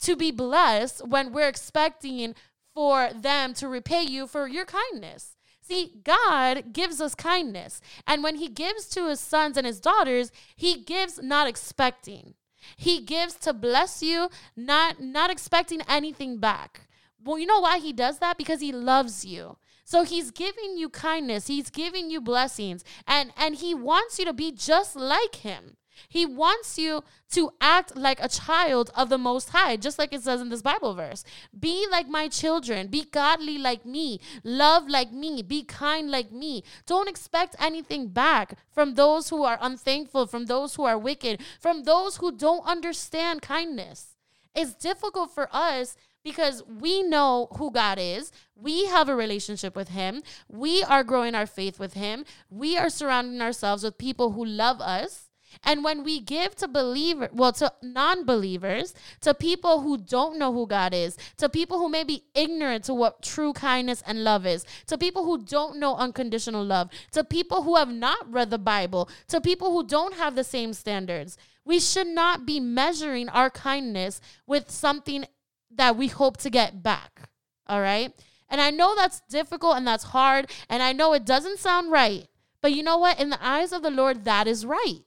to 0.00 0.16
be 0.16 0.30
blessed 0.30 1.06
when 1.06 1.32
we're 1.32 1.48
expecting 1.48 2.34
for 2.74 3.10
them 3.14 3.54
to 3.54 3.68
repay 3.68 4.02
you 4.02 4.26
for 4.26 4.46
your 4.46 4.64
kindness. 4.64 5.36
See, 5.60 6.00
God 6.02 6.72
gives 6.72 7.00
us 7.00 7.14
kindness. 7.14 7.80
And 8.06 8.22
when 8.22 8.36
He 8.36 8.48
gives 8.48 8.88
to 8.88 9.08
His 9.08 9.20
sons 9.20 9.56
and 9.56 9.66
His 9.66 9.80
daughters, 9.80 10.32
He 10.56 10.82
gives 10.82 11.22
not 11.22 11.46
expecting. 11.46 12.34
He 12.76 13.00
gives 13.00 13.34
to 13.36 13.52
bless 13.52 14.02
you, 14.02 14.30
not, 14.56 15.00
not 15.00 15.30
expecting 15.30 15.80
anything 15.88 16.38
back. 16.38 16.88
Well, 17.22 17.38
you 17.38 17.46
know 17.46 17.60
why 17.60 17.78
He 17.78 17.92
does 17.92 18.18
that? 18.18 18.38
Because 18.38 18.60
He 18.60 18.72
loves 18.72 19.24
you. 19.24 19.56
So 19.90 20.04
he's 20.04 20.30
giving 20.30 20.78
you 20.78 20.88
kindness, 20.88 21.48
he's 21.48 21.68
giving 21.68 22.12
you 22.12 22.20
blessings, 22.20 22.84
and 23.08 23.32
and 23.36 23.56
he 23.56 23.74
wants 23.74 24.20
you 24.20 24.24
to 24.24 24.32
be 24.32 24.52
just 24.52 24.94
like 24.94 25.34
him. 25.34 25.76
He 26.08 26.24
wants 26.24 26.78
you 26.78 27.02
to 27.32 27.50
act 27.60 27.96
like 27.96 28.22
a 28.22 28.28
child 28.28 28.92
of 28.94 29.08
the 29.08 29.18
Most 29.18 29.48
High, 29.48 29.76
just 29.76 29.98
like 29.98 30.12
it 30.12 30.22
says 30.22 30.40
in 30.40 30.48
this 30.48 30.62
Bible 30.62 30.94
verse. 30.94 31.24
Be 31.58 31.88
like 31.90 32.08
my 32.08 32.28
children. 32.28 32.86
Be 32.86 33.02
godly 33.02 33.58
like 33.58 33.84
me. 33.84 34.20
Love 34.44 34.86
like 34.86 35.12
me. 35.12 35.42
Be 35.42 35.64
kind 35.64 36.08
like 36.08 36.30
me. 36.30 36.62
Don't 36.86 37.08
expect 37.08 37.56
anything 37.58 38.06
back 38.10 38.58
from 38.70 38.94
those 38.94 39.30
who 39.30 39.42
are 39.42 39.58
unthankful, 39.60 40.28
from 40.28 40.46
those 40.46 40.76
who 40.76 40.84
are 40.84 40.96
wicked, 40.96 41.42
from 41.58 41.82
those 41.82 42.18
who 42.18 42.30
don't 42.30 42.64
understand 42.64 43.42
kindness. 43.42 44.14
It's 44.54 44.74
difficult 44.74 45.32
for 45.32 45.48
us 45.50 45.96
because 46.24 46.62
we 46.66 47.02
know 47.02 47.48
who 47.56 47.70
God 47.70 47.98
is. 47.98 48.32
We 48.54 48.86
have 48.86 49.08
a 49.08 49.16
relationship 49.16 49.74
with 49.74 49.88
Him. 49.88 50.22
We 50.48 50.82
are 50.82 51.04
growing 51.04 51.34
our 51.34 51.46
faith 51.46 51.78
with 51.78 51.94
Him. 51.94 52.24
We 52.50 52.76
are 52.76 52.90
surrounding 52.90 53.40
ourselves 53.40 53.82
with 53.82 53.98
people 53.98 54.32
who 54.32 54.44
love 54.44 54.80
us. 54.80 55.30
And 55.64 55.82
when 55.82 56.04
we 56.04 56.20
give 56.20 56.54
to 56.56 56.68
believer, 56.68 57.28
well, 57.32 57.52
to 57.54 57.72
non-believers, 57.82 58.94
to 59.22 59.34
people 59.34 59.80
who 59.80 59.98
don't 59.98 60.38
know 60.38 60.52
who 60.52 60.66
God 60.66 60.94
is, 60.94 61.16
to 61.38 61.48
people 61.48 61.78
who 61.78 61.88
may 61.88 62.04
be 62.04 62.22
ignorant 62.34 62.84
to 62.84 62.94
what 62.94 63.22
true 63.22 63.52
kindness 63.52 64.02
and 64.06 64.22
love 64.22 64.46
is, 64.46 64.64
to 64.86 64.96
people 64.96 65.24
who 65.24 65.42
don't 65.42 65.78
know 65.78 65.96
unconditional 65.96 66.64
love, 66.64 66.88
to 67.12 67.24
people 67.24 67.64
who 67.64 67.74
have 67.76 67.90
not 67.90 68.32
read 68.32 68.50
the 68.50 68.58
Bible, 68.58 69.08
to 69.26 69.40
people 69.40 69.72
who 69.72 69.84
don't 69.84 70.14
have 70.14 70.36
the 70.36 70.44
same 70.44 70.72
standards, 70.72 71.36
we 71.64 71.80
should 71.80 72.06
not 72.06 72.46
be 72.46 72.60
measuring 72.60 73.28
our 73.28 73.50
kindness 73.50 74.20
with 74.46 74.70
something 74.70 75.24
that 75.70 75.96
we 75.96 76.08
hope 76.08 76.36
to 76.38 76.50
get 76.50 76.82
back. 76.82 77.30
All 77.66 77.80
right. 77.80 78.12
And 78.48 78.60
I 78.60 78.70
know 78.70 78.94
that's 78.96 79.22
difficult 79.28 79.76
and 79.76 79.86
that's 79.86 80.04
hard. 80.04 80.50
And 80.68 80.82
I 80.82 80.92
know 80.92 81.12
it 81.12 81.24
doesn't 81.24 81.58
sound 81.58 81.92
right. 81.92 82.26
But 82.60 82.72
you 82.72 82.82
know 82.82 82.98
what? 82.98 83.20
In 83.20 83.30
the 83.30 83.44
eyes 83.44 83.72
of 83.72 83.82
the 83.82 83.90
Lord, 83.90 84.24
that 84.24 84.46
is 84.46 84.66
right. 84.66 85.00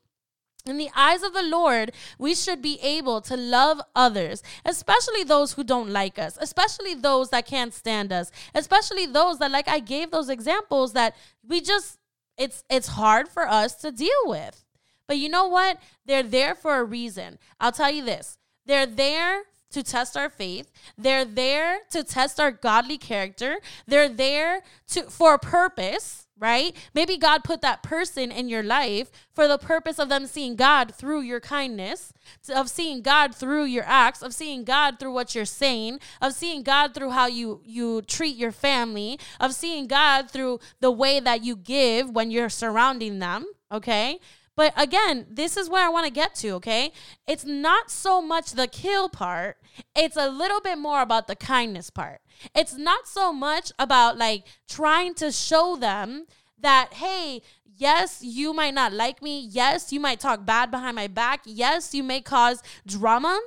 In 0.66 0.78
the 0.78 0.90
eyes 0.96 1.24
of 1.24 1.34
the 1.34 1.44
Lord, 1.44 1.92
we 2.18 2.34
should 2.34 2.62
be 2.62 2.80
able 2.82 3.20
to 3.22 3.36
love 3.36 3.82
others, 3.94 4.42
especially 4.64 5.26
those 5.26 5.54
who 5.54 5.64
don't 5.64 5.90
like 5.90 6.18
us, 6.18 6.38
especially 6.40 6.94
those 6.94 7.32
that 7.32 7.46
can't 7.46 7.74
stand 7.74 8.14
us, 8.14 8.32
especially 8.56 9.06
those 9.06 9.40
that 9.40 9.52
like 9.52 9.68
I 9.68 9.80
gave 9.80 10.12
those 10.12 10.30
examples 10.30 10.94
that 10.94 11.16
we 11.46 11.60
just 11.60 12.00
it's 12.38 12.64
it's 12.70 12.88
hard 12.88 13.28
for 13.28 13.46
us 13.48 13.76
to 13.76 13.92
deal 13.92 14.10
with. 14.26 14.64
But 15.06 15.18
you 15.18 15.28
know 15.28 15.48
what? 15.48 15.80
They're 16.06 16.24
there 16.24 16.56
for 16.56 16.78
a 16.78 16.84
reason. 16.86 17.40
I'll 17.60 17.74
tell 17.74 17.92
you 17.92 18.06
this. 18.06 18.38
They're 18.66 18.86
there 18.86 19.44
to 19.74 19.84
test 19.84 20.16
our 20.16 20.30
faith. 20.30 20.72
They're 20.98 21.26
there 21.26 21.80
to 21.92 22.04
test 22.04 22.40
our 22.40 22.52
godly 22.52 22.98
character. 22.98 23.58
They're 23.88 24.10
there 24.10 24.62
to 24.90 25.04
for 25.04 25.36
a 25.36 25.40
purpose, 25.40 26.28
right? 26.40 26.76
Maybe 26.94 27.18
God 27.18 27.44
put 27.44 27.62
that 27.62 27.84
person 27.84 28.32
in 28.32 28.50
your 28.50 28.64
life 28.64 29.12
for 29.34 29.48
the 29.48 29.58
purpose 29.58 30.00
of 30.00 30.10
them 30.10 30.26
seeing 30.28 30.56
God 30.56 30.94
through 30.94 31.22
your 31.22 31.40
kindness, 31.40 32.14
of 32.54 32.70
seeing 32.70 33.02
God 33.02 33.34
through 33.36 33.66
your 33.66 33.86
acts, 33.86 34.22
of 34.22 34.34
seeing 34.34 34.64
God 34.64 35.00
through 35.00 35.14
what 35.14 35.36
you're 35.36 35.46
saying, 35.46 36.00
of 36.22 36.34
seeing 36.34 36.64
God 36.64 36.94
through 36.94 37.12
how 37.12 37.28
you 37.28 37.62
you 37.66 38.02
treat 38.04 38.36
your 38.36 38.52
family, 38.52 39.20
of 39.40 39.54
seeing 39.54 39.88
God 39.88 40.30
through 40.30 40.60
the 40.80 40.92
way 40.92 41.20
that 41.20 41.44
you 41.44 41.56
give 41.56 42.10
when 42.10 42.32
you're 42.32 42.50
surrounding 42.50 43.20
them, 43.20 43.46
okay? 43.72 44.20
But 44.56 44.74
again, 44.78 45.26
this 45.30 45.58
is 45.58 45.70
where 45.70 45.86
I 45.86 45.90
want 45.90 46.06
to 46.06 46.12
get 46.12 46.36
to, 46.36 46.52
okay? 46.52 46.92
It's 47.28 47.46
not 47.46 47.90
so 47.90 48.22
much 48.22 48.52
the 48.52 48.68
kill 48.68 49.10
part, 49.10 49.58
it's 49.96 50.16
a 50.16 50.30
little 50.30 50.62
bit 50.62 50.78
more 50.78 51.02
about 51.02 51.28
the 51.28 51.36
kindness 51.36 51.90
part. 51.90 52.22
It's 52.56 52.76
not 52.76 53.08
so 53.08 53.34
much 53.34 53.72
about 53.80 54.18
like 54.18 54.46
trying 54.70 55.16
to 55.16 55.32
show 55.32 55.76
them 55.76 56.26
that, 56.60 56.94
hey, 56.94 57.42
yes, 57.76 58.22
you 58.22 58.54
might 58.54 58.74
not 58.74 58.94
like 58.94 59.22
me. 59.22 59.40
Yes, 59.40 59.92
you 59.92 60.00
might 60.00 60.20
talk 60.20 60.46
bad 60.46 60.70
behind 60.72 60.96
my 60.96 61.08
back. 61.08 61.42
Yes, 61.46 61.94
you 61.94 62.04
may 62.04 62.22
cause 62.22 62.62
drama. 62.86 63.40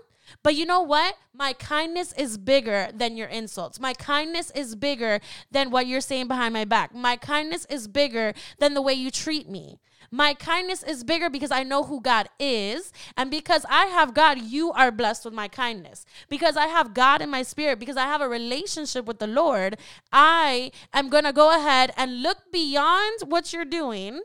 But 0.42 0.56
you 0.56 0.66
know 0.66 0.82
what? 0.82 1.16
My 1.32 1.52
kindness 1.52 2.12
is 2.14 2.36
bigger 2.36 2.88
than 2.92 3.16
your 3.16 3.28
insults. 3.28 3.78
My 3.78 3.94
kindness 3.94 4.50
is 4.56 4.74
bigger 4.74 5.20
than 5.52 5.70
what 5.70 5.86
you're 5.86 6.00
saying 6.00 6.26
behind 6.26 6.52
my 6.52 6.64
back. 6.64 6.94
My 6.94 7.16
kindness 7.16 7.64
is 7.70 7.86
bigger 7.86 8.34
than 8.58 8.74
the 8.74 8.82
way 8.82 8.94
you 8.94 9.12
treat 9.12 9.48
me. 9.48 9.78
My 10.10 10.34
kindness 10.34 10.82
is 10.82 11.04
bigger 11.04 11.30
because 11.30 11.50
I 11.50 11.62
know 11.62 11.84
who 11.84 12.00
God 12.00 12.28
is. 12.38 12.92
And 13.16 13.30
because 13.30 13.64
I 13.68 13.86
have 13.86 14.14
God, 14.14 14.40
you 14.40 14.72
are 14.72 14.90
blessed 14.90 15.24
with 15.24 15.34
my 15.34 15.48
kindness. 15.48 16.04
Because 16.28 16.56
I 16.56 16.66
have 16.66 16.94
God 16.94 17.22
in 17.22 17.30
my 17.30 17.42
spirit, 17.42 17.78
because 17.78 17.96
I 17.96 18.04
have 18.04 18.20
a 18.20 18.28
relationship 18.28 19.06
with 19.06 19.18
the 19.18 19.26
Lord, 19.26 19.78
I 20.12 20.70
am 20.92 21.08
going 21.08 21.24
to 21.24 21.32
go 21.32 21.56
ahead 21.56 21.92
and 21.96 22.22
look 22.22 22.52
beyond 22.52 23.22
what 23.26 23.52
you're 23.52 23.64
doing 23.64 24.20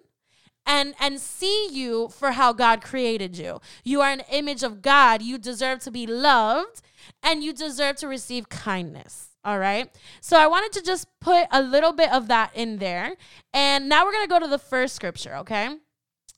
and 0.66 0.94
and 1.00 1.20
see 1.20 1.70
you 1.72 2.10
for 2.10 2.34
how 2.34 2.54
God 2.54 2.82
created 2.82 3.38
you. 3.38 3.60
You 3.84 4.02
are 4.02 4.12
an 4.12 4.22
image 4.32 4.64
of 4.64 4.82
God. 4.82 5.22
You 5.22 5.38
deserve 5.38 5.80
to 5.80 5.92
be 5.92 6.06
loved 6.06 6.82
and 7.24 7.44
you 7.44 7.52
deserve 7.52 7.96
to 7.98 8.08
receive 8.08 8.50
kindness. 8.50 9.31
All 9.44 9.58
right. 9.58 9.90
So 10.22 10.38
I 10.38 10.48
wanted 10.48 10.72
to 10.74 10.82
just 10.86 11.08
put 11.20 11.48
a 11.52 11.62
little 11.62 11.94
bit 11.94 12.12
of 12.12 12.28
that 12.28 12.52
in 12.56 12.78
there. 12.78 13.16
And 13.54 13.90
now 13.90 14.06
we're 14.06 14.12
going 14.12 14.26
to 14.26 14.30
go 14.30 14.40
to 14.40 14.48
the 14.48 14.60
first 14.60 14.96
scripture, 14.96 15.36
okay? 15.38 15.78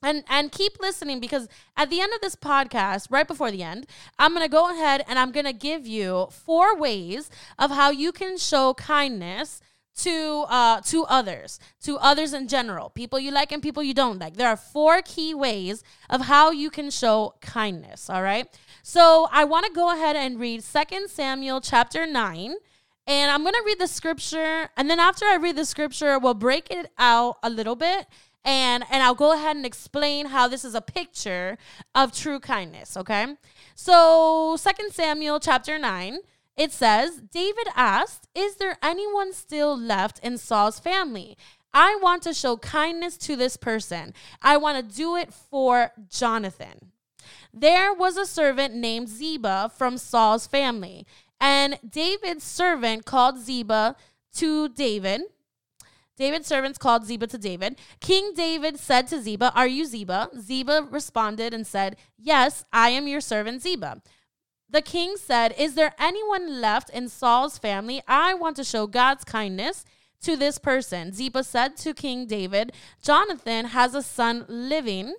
And 0.02 0.24
and 0.28 0.52
keep 0.52 0.80
listening 0.80 1.20
because 1.20 1.48
at 1.76 1.88
the 1.88 2.00
end 2.00 2.12
of 2.12 2.20
this 2.20 2.36
podcast, 2.36 3.06
right 3.10 3.26
before 3.26 3.50
the 3.50 3.62
end, 3.62 3.86
I'm 4.18 4.32
going 4.32 4.44
to 4.44 4.50
go 4.50 4.70
ahead 4.70 5.02
and 5.08 5.18
I'm 5.18 5.32
going 5.32 5.46
to 5.46 5.52
give 5.52 5.86
you 5.86 6.28
four 6.30 6.76
ways 6.76 7.30
of 7.58 7.70
how 7.70 7.90
you 7.90 8.12
can 8.12 8.36
show 8.36 8.74
kindness 8.74 9.60
to 9.96 10.44
uh 10.48 10.80
to 10.80 11.04
others 11.04 11.60
to 11.80 11.96
others 11.98 12.32
in 12.34 12.48
general 12.48 12.90
people 12.90 13.16
you 13.16 13.30
like 13.30 13.52
and 13.52 13.62
people 13.62 13.80
you 13.80 13.94
don't 13.94 14.18
like 14.18 14.36
there 14.36 14.48
are 14.48 14.56
four 14.56 15.00
key 15.02 15.32
ways 15.32 15.84
of 16.10 16.22
how 16.22 16.50
you 16.50 16.68
can 16.68 16.90
show 16.90 17.32
kindness 17.40 18.10
all 18.10 18.20
right 18.22 18.58
so 18.82 19.28
i 19.30 19.44
want 19.44 19.64
to 19.64 19.72
go 19.72 19.92
ahead 19.92 20.16
and 20.16 20.40
read 20.40 20.64
Second 20.64 21.08
samuel 21.08 21.60
chapter 21.60 22.08
9 22.08 22.56
and 23.06 23.30
I'm 23.30 23.42
going 23.42 23.54
to 23.54 23.62
read 23.66 23.78
the 23.78 23.86
scripture. 23.86 24.68
And 24.76 24.88
then 24.88 24.98
after 24.98 25.24
I 25.26 25.36
read 25.36 25.56
the 25.56 25.64
scripture, 25.64 26.18
we'll 26.18 26.34
break 26.34 26.70
it 26.70 26.90
out 26.98 27.38
a 27.42 27.50
little 27.50 27.76
bit. 27.76 28.06
And, 28.44 28.84
and 28.90 29.02
I'll 29.02 29.14
go 29.14 29.32
ahead 29.32 29.56
and 29.56 29.64
explain 29.64 30.26
how 30.26 30.48
this 30.48 30.64
is 30.64 30.74
a 30.74 30.80
picture 30.80 31.56
of 31.94 32.12
true 32.12 32.40
kindness, 32.40 32.96
okay? 32.96 33.36
So, 33.74 34.56
Second 34.58 34.92
Samuel 34.92 35.40
chapter 35.40 35.78
9, 35.78 36.18
it 36.56 36.70
says, 36.70 37.22
David 37.32 37.66
asked, 37.74 38.28
Is 38.34 38.56
there 38.56 38.76
anyone 38.82 39.32
still 39.32 39.76
left 39.76 40.18
in 40.20 40.36
Saul's 40.36 40.78
family? 40.78 41.36
I 41.72 41.98
want 42.00 42.22
to 42.22 42.34
show 42.34 42.56
kindness 42.58 43.16
to 43.18 43.34
this 43.34 43.56
person. 43.56 44.14
I 44.40 44.58
want 44.58 44.76
to 44.88 44.96
do 44.96 45.16
it 45.16 45.32
for 45.32 45.92
Jonathan. 46.08 46.92
There 47.52 47.92
was 47.92 48.16
a 48.16 48.26
servant 48.26 48.74
named 48.74 49.08
Ziba 49.08 49.72
from 49.76 49.96
Saul's 49.96 50.46
family. 50.46 51.06
And 51.44 51.78
David's 51.86 52.42
servant 52.42 53.04
called 53.04 53.38
Ziba 53.38 53.96
to 54.36 54.70
David. 54.70 55.20
David's 56.16 56.46
servants 56.46 56.78
called 56.78 57.04
Ziba 57.04 57.26
to 57.26 57.36
David. 57.36 57.76
King 58.00 58.32
David 58.34 58.78
said 58.78 59.08
to 59.08 59.20
Ziba, 59.20 59.52
Are 59.54 59.66
you 59.66 59.84
Ziba? 59.84 60.30
Ziba 60.40 60.88
responded 60.90 61.52
and 61.52 61.66
said, 61.66 61.96
Yes, 62.16 62.64
I 62.72 62.88
am 62.90 63.06
your 63.06 63.20
servant 63.20 63.60
Ziba. 63.60 64.00
The 64.70 64.80
king 64.80 65.16
said, 65.18 65.54
Is 65.58 65.74
there 65.74 65.92
anyone 65.98 66.62
left 66.62 66.88
in 66.88 67.10
Saul's 67.10 67.58
family? 67.58 68.00
I 68.08 68.32
want 68.32 68.56
to 68.56 68.64
show 68.64 68.86
God's 68.86 69.24
kindness 69.24 69.84
to 70.22 70.36
this 70.36 70.56
person. 70.56 71.12
Ziba 71.12 71.44
said 71.44 71.76
to 71.76 71.92
King 71.92 72.24
David, 72.26 72.72
Jonathan 73.02 73.66
has 73.66 73.94
a 73.94 74.00
son 74.02 74.46
living, 74.48 75.14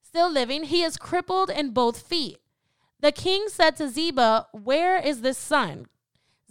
still 0.00 0.32
living. 0.32 0.64
He 0.64 0.82
is 0.82 0.96
crippled 0.96 1.50
in 1.50 1.74
both 1.74 2.00
feet. 2.00 2.38
The 3.00 3.12
king 3.12 3.46
said 3.48 3.76
to 3.76 3.88
Ziba, 3.88 4.48
Where 4.52 4.96
is 4.96 5.20
this 5.20 5.38
son? 5.38 5.86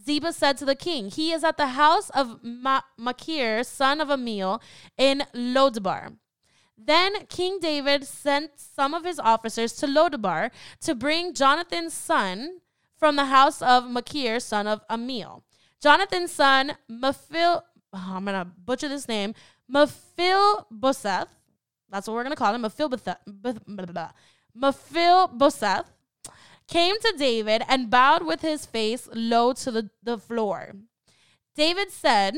Ziba 0.06 0.34
said 0.34 0.58
to 0.58 0.66
the 0.66 0.76
king, 0.76 1.10
He 1.10 1.32
is 1.32 1.44
at 1.44 1.58
the 1.58 1.68
house 1.68 2.10
of 2.12 2.44
Ma- 2.44 2.82
Machir, 2.98 3.64
son 3.64 4.02
of 4.02 4.10
Ammiel, 4.10 4.62
in 4.98 5.24
Lodebar. 5.34 6.18
Then 6.78 7.26
King 7.28 7.60
David 7.60 8.06
sent 8.06 8.52
some 8.58 8.94
of 8.94 9.06
his 9.06 9.20
officers 9.20 9.74
to 9.74 9.88
Lodebar 9.88 10.52
to 10.82 10.96
bring 10.96 11.34
Jonathan's 11.34 11.94
son 11.94 12.60
from 12.98 13.16
the 13.16 13.26
house 13.26 13.62
of 13.62 13.86
Makir, 13.86 14.42
son 14.42 14.68
of 14.68 14.82
Ammiel. 14.90 15.44
Jonathan's 15.82 16.32
son, 16.32 16.74
Mephil, 16.90 17.62
oh, 17.94 18.14
I'm 18.16 18.26
going 18.26 18.40
to 18.40 18.46
butcher 18.46 18.90
this 18.90 19.08
name, 19.08 19.34
Mephibosheth, 19.70 21.28
that's 21.90 22.08
what 22.08 22.14
we're 22.16 22.24
going 22.24 22.36
to 22.36 22.38
call 22.38 22.56
him, 22.56 22.62
Mephibosheth, 22.62 23.18
Mephibosheth, 24.56 25.93
came 26.74 27.00
to 27.00 27.14
David 27.16 27.62
and 27.70 27.92
bowed 27.92 28.26
with 28.26 28.42
his 28.42 28.66
face 28.66 29.08
low 29.14 29.54
to 29.54 29.70
the, 29.70 29.92
the 30.02 30.18
floor. 30.18 30.74
David 31.56 31.92
said, 31.92 32.36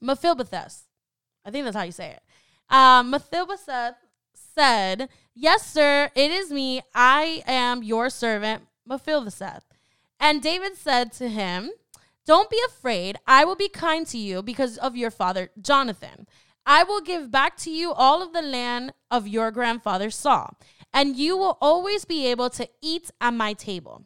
Mephibosheth, 0.00 0.84
I 1.44 1.50
think 1.50 1.64
that's 1.64 1.76
how 1.76 1.82
you 1.82 1.92
say 1.92 2.16
it. 2.16 2.22
Um, 2.74 3.10
Mephibosheth 3.10 3.96
said, 4.32 5.10
Yes, 5.34 5.70
sir, 5.70 6.10
it 6.14 6.30
is 6.30 6.50
me. 6.50 6.80
I 6.94 7.42
am 7.46 7.82
your 7.82 8.08
servant, 8.08 8.62
Mephibosheth. 8.86 9.66
And 10.18 10.40
David 10.40 10.78
said 10.78 11.12
to 11.14 11.28
him, 11.28 11.70
Don't 12.24 12.48
be 12.48 12.58
afraid. 12.66 13.18
I 13.26 13.44
will 13.44 13.54
be 13.54 13.68
kind 13.68 14.06
to 14.06 14.18
you 14.18 14.42
because 14.42 14.78
of 14.78 14.96
your 14.96 15.10
father, 15.10 15.50
Jonathan. 15.60 16.26
I 16.66 16.82
will 16.82 17.00
give 17.00 17.30
back 17.30 17.56
to 17.58 17.70
you 17.70 17.92
all 17.92 18.22
of 18.22 18.32
the 18.32 18.42
land 18.42 18.92
of 19.10 19.28
your 19.28 19.52
grandfather 19.52 20.10
Saul, 20.10 20.58
and 20.92 21.16
you 21.16 21.36
will 21.36 21.56
always 21.60 22.04
be 22.04 22.26
able 22.26 22.50
to 22.50 22.68
eat 22.82 23.10
at 23.20 23.34
my 23.34 23.52
table. 23.52 24.04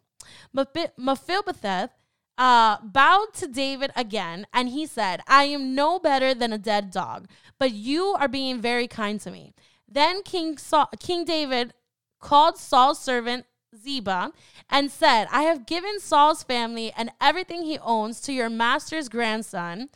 Mephibosheth 0.52 1.90
uh, 2.36 2.76
bowed 2.82 3.32
to 3.34 3.48
David 3.48 3.90
again, 3.96 4.46
and 4.52 4.68
he 4.68 4.86
said, 4.86 5.20
I 5.26 5.44
am 5.44 5.74
no 5.74 5.98
better 5.98 6.34
than 6.34 6.52
a 6.52 6.58
dead 6.58 6.90
dog, 6.90 7.28
but 7.58 7.72
you 7.72 8.14
are 8.18 8.28
being 8.28 8.60
very 8.60 8.86
kind 8.86 9.20
to 9.22 9.30
me. 9.30 9.54
Then 9.88 10.22
King, 10.22 10.58
Saul, 10.58 10.88
King 10.98 11.24
David 11.24 11.74
called 12.20 12.58
Saul's 12.58 13.00
servant 13.00 13.46
Ziba 13.76 14.32
and 14.68 14.90
said, 14.90 15.28
I 15.32 15.42
have 15.42 15.66
given 15.66 15.98
Saul's 16.00 16.42
family 16.42 16.92
and 16.96 17.10
everything 17.20 17.62
he 17.64 17.78
owns 17.78 18.20
to 18.22 18.32
your 18.32 18.50
master's 18.50 19.08
grandson, 19.08 19.88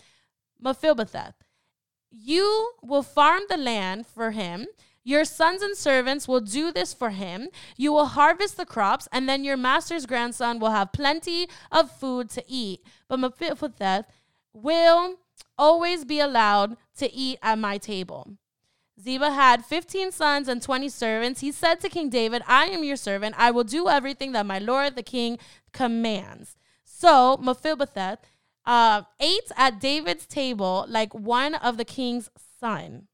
Mephibosheth. 0.60 1.43
You 2.16 2.72
will 2.82 3.02
farm 3.02 3.42
the 3.48 3.56
land 3.56 4.06
for 4.06 4.30
him. 4.30 4.66
Your 5.02 5.24
sons 5.24 5.62
and 5.62 5.76
servants 5.76 6.26
will 6.26 6.40
do 6.40 6.72
this 6.72 6.94
for 6.94 7.10
him. 7.10 7.48
You 7.76 7.92
will 7.92 8.06
harvest 8.06 8.56
the 8.56 8.64
crops, 8.64 9.08
and 9.12 9.28
then 9.28 9.44
your 9.44 9.56
master's 9.56 10.06
grandson 10.06 10.58
will 10.58 10.70
have 10.70 10.92
plenty 10.92 11.48
of 11.70 11.90
food 11.90 12.30
to 12.30 12.44
eat. 12.46 12.80
But 13.08 13.18
Mephibosheth 13.18 14.06
will 14.52 15.16
always 15.58 16.04
be 16.04 16.20
allowed 16.20 16.76
to 16.98 17.12
eat 17.12 17.38
at 17.42 17.58
my 17.58 17.78
table. 17.78 18.38
Ziba 19.00 19.32
had 19.32 19.64
15 19.64 20.12
sons 20.12 20.48
and 20.48 20.62
20 20.62 20.88
servants. 20.88 21.40
He 21.40 21.50
said 21.52 21.80
to 21.80 21.88
King 21.88 22.08
David, 22.08 22.42
I 22.46 22.66
am 22.66 22.84
your 22.84 22.96
servant. 22.96 23.34
I 23.36 23.50
will 23.50 23.64
do 23.64 23.88
everything 23.88 24.32
that 24.32 24.46
my 24.46 24.58
lord 24.58 24.94
the 24.94 25.02
king 25.02 25.38
commands. 25.72 26.56
So 26.84 27.36
Mephibosheth 27.38 28.20
uh, 28.66 29.02
ate 29.20 29.50
at 29.56 29.80
David's 29.80 30.26
table 30.26 30.86
like 30.88 31.14
one 31.14 31.54
of 31.54 31.76
the 31.76 31.84
king's 31.84 32.30
son. 32.60 33.08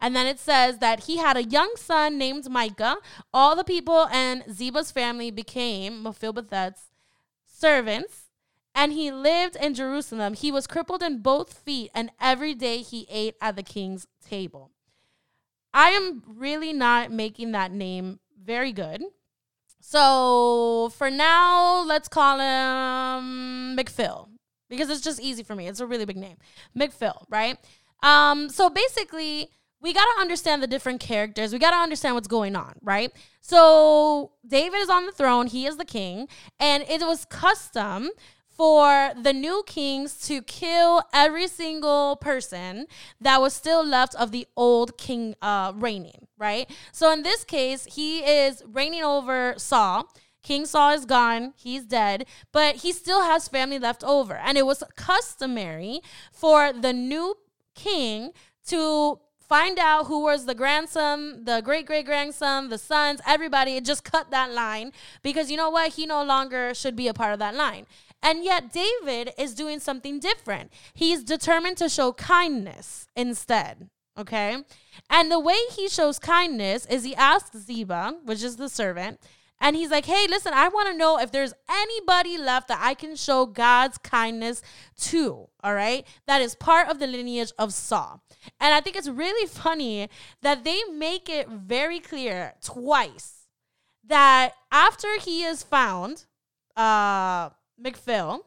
And 0.00 0.16
then 0.16 0.26
it 0.26 0.38
says 0.38 0.78
that 0.78 1.04
he 1.04 1.18
had 1.18 1.36
a 1.36 1.44
young 1.44 1.72
son 1.76 2.16
named 2.16 2.48
Micah. 2.48 2.96
All 3.34 3.54
the 3.54 3.64
people 3.64 4.08
and 4.10 4.42
Ziba's 4.44 4.90
family 4.90 5.30
became 5.30 6.02
Mephibosheth's 6.02 6.90
servants. 7.44 8.30
And 8.74 8.92
he 8.92 9.10
lived 9.10 9.56
in 9.56 9.74
Jerusalem. 9.74 10.34
He 10.34 10.50
was 10.50 10.66
crippled 10.66 11.02
in 11.02 11.20
both 11.20 11.52
feet, 11.52 11.90
and 11.92 12.12
every 12.20 12.54
day 12.54 12.78
he 12.78 13.06
ate 13.10 13.34
at 13.40 13.56
the 13.56 13.64
king's 13.64 14.06
table. 14.26 14.70
I 15.74 15.90
am 15.90 16.22
really 16.26 16.72
not 16.72 17.10
making 17.10 17.52
that 17.52 17.72
name 17.72 18.20
very 18.42 18.72
good. 18.72 19.02
So 19.80 20.92
for 20.96 21.10
now, 21.10 21.82
let's 21.82 22.08
call 22.08 22.38
him 22.38 23.76
McPhil 23.76 24.29
because 24.70 24.88
it's 24.88 25.02
just 25.02 25.20
easy 25.20 25.42
for 25.42 25.54
me. 25.54 25.68
It's 25.68 25.80
a 25.80 25.86
really 25.86 26.06
big 26.06 26.16
name. 26.16 26.36
McPhil, 26.74 27.24
right? 27.28 27.58
Um, 28.02 28.48
so 28.48 28.70
basically, 28.70 29.50
we 29.82 29.92
got 29.92 30.04
to 30.14 30.20
understand 30.20 30.62
the 30.62 30.66
different 30.66 31.00
characters. 31.00 31.52
We 31.52 31.58
got 31.58 31.72
to 31.72 31.76
understand 31.76 32.14
what's 32.14 32.28
going 32.28 32.56
on, 32.56 32.74
right? 32.82 33.12
So 33.42 34.32
David 34.46 34.80
is 34.80 34.88
on 34.88 35.06
the 35.06 35.12
throne, 35.12 35.46
he 35.46 35.66
is 35.66 35.76
the 35.76 35.84
king, 35.84 36.28
and 36.58 36.84
it 36.88 37.00
was 37.02 37.24
custom 37.26 38.10
for 38.60 39.12
the 39.20 39.32
new 39.32 39.62
kings 39.66 40.18
to 40.20 40.42
kill 40.42 41.02
every 41.14 41.46
single 41.46 42.16
person 42.16 42.86
that 43.18 43.40
was 43.40 43.54
still 43.54 43.82
left 43.82 44.14
of 44.16 44.32
the 44.32 44.46
old 44.54 44.98
king 44.98 45.34
uh, 45.40 45.72
reigning, 45.74 46.28
right? 46.36 46.70
So 46.92 47.10
in 47.10 47.22
this 47.22 47.42
case, 47.42 47.86
he 47.86 48.18
is 48.18 48.62
reigning 48.66 49.02
over 49.02 49.54
Saul. 49.56 50.12
King 50.42 50.66
Saul 50.66 50.92
is 50.92 51.04
gone, 51.04 51.52
he's 51.56 51.84
dead, 51.84 52.26
but 52.52 52.76
he 52.76 52.92
still 52.92 53.22
has 53.22 53.48
family 53.48 53.78
left 53.78 54.02
over. 54.02 54.34
And 54.34 54.56
it 54.56 54.66
was 54.66 54.82
customary 54.96 56.00
for 56.32 56.72
the 56.72 56.92
new 56.92 57.36
king 57.74 58.32
to 58.66 59.20
find 59.50 59.78
out 59.78 60.06
who 60.06 60.22
was 60.22 60.46
the 60.46 60.54
grandson, 60.54 61.44
the 61.44 61.60
great 61.60 61.84
great 61.84 62.06
grandson, 62.06 62.68
the 62.68 62.78
sons, 62.78 63.20
everybody, 63.26 63.76
It 63.76 63.84
just 63.84 64.04
cut 64.04 64.30
that 64.30 64.52
line 64.52 64.92
because 65.22 65.50
you 65.50 65.56
know 65.56 65.70
what? 65.70 65.94
He 65.94 66.06
no 66.06 66.22
longer 66.22 66.72
should 66.72 66.94
be 66.94 67.08
a 67.08 67.14
part 67.14 67.32
of 67.32 67.40
that 67.40 67.56
line. 67.56 67.86
And 68.22 68.44
yet, 68.44 68.72
David 68.72 69.32
is 69.38 69.54
doing 69.54 69.80
something 69.80 70.20
different. 70.20 70.72
He's 70.94 71.24
determined 71.24 71.78
to 71.78 71.88
show 71.88 72.12
kindness 72.12 73.08
instead. 73.16 73.88
Okay. 74.16 74.58
And 75.08 75.32
the 75.32 75.40
way 75.40 75.58
he 75.70 75.88
shows 75.88 76.18
kindness 76.18 76.84
is 76.86 77.04
he 77.04 77.14
asks 77.14 77.56
Ziba, 77.56 78.18
which 78.24 78.42
is 78.42 78.56
the 78.56 78.68
servant, 78.68 79.18
and 79.60 79.76
he's 79.76 79.90
like, 79.90 80.06
hey, 80.06 80.26
listen, 80.28 80.52
I 80.54 80.68
want 80.68 80.88
to 80.88 80.96
know 80.96 81.18
if 81.18 81.30
there's 81.30 81.52
anybody 81.68 82.38
left 82.38 82.68
that 82.68 82.80
I 82.80 82.94
can 82.94 83.14
show 83.14 83.44
God's 83.44 83.98
kindness 83.98 84.62
to. 85.00 85.48
All 85.62 85.74
right. 85.74 86.06
That 86.26 86.40
is 86.40 86.54
part 86.54 86.88
of 86.88 86.98
the 86.98 87.06
lineage 87.06 87.52
of 87.58 87.74
Saul. 87.74 88.22
And 88.58 88.72
I 88.72 88.80
think 88.80 88.96
it's 88.96 89.08
really 89.08 89.46
funny 89.46 90.08
that 90.40 90.64
they 90.64 90.82
make 90.84 91.28
it 91.28 91.48
very 91.48 92.00
clear 92.00 92.54
twice 92.62 93.46
that 94.06 94.52
after 94.72 95.18
he 95.18 95.44
is 95.44 95.62
found, 95.62 96.24
uh, 96.74 97.50
McPhil, 97.82 98.40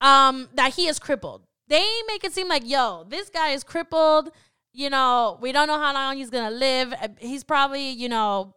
um, 0.00 0.48
that 0.54 0.74
he 0.74 0.86
is 0.86 1.00
crippled. 1.00 1.42
They 1.68 1.88
make 2.06 2.22
it 2.22 2.32
seem 2.32 2.48
like, 2.48 2.62
yo, 2.64 3.04
this 3.08 3.28
guy 3.30 3.50
is 3.50 3.64
crippled. 3.64 4.30
You 4.72 4.90
know, 4.90 5.38
we 5.40 5.50
don't 5.50 5.66
know 5.66 5.78
how 5.78 5.92
long 5.92 6.18
he's 6.18 6.30
gonna 6.30 6.54
live. 6.54 6.94
He's 7.18 7.42
probably, 7.42 7.90
you 7.90 8.08
know, 8.08 8.54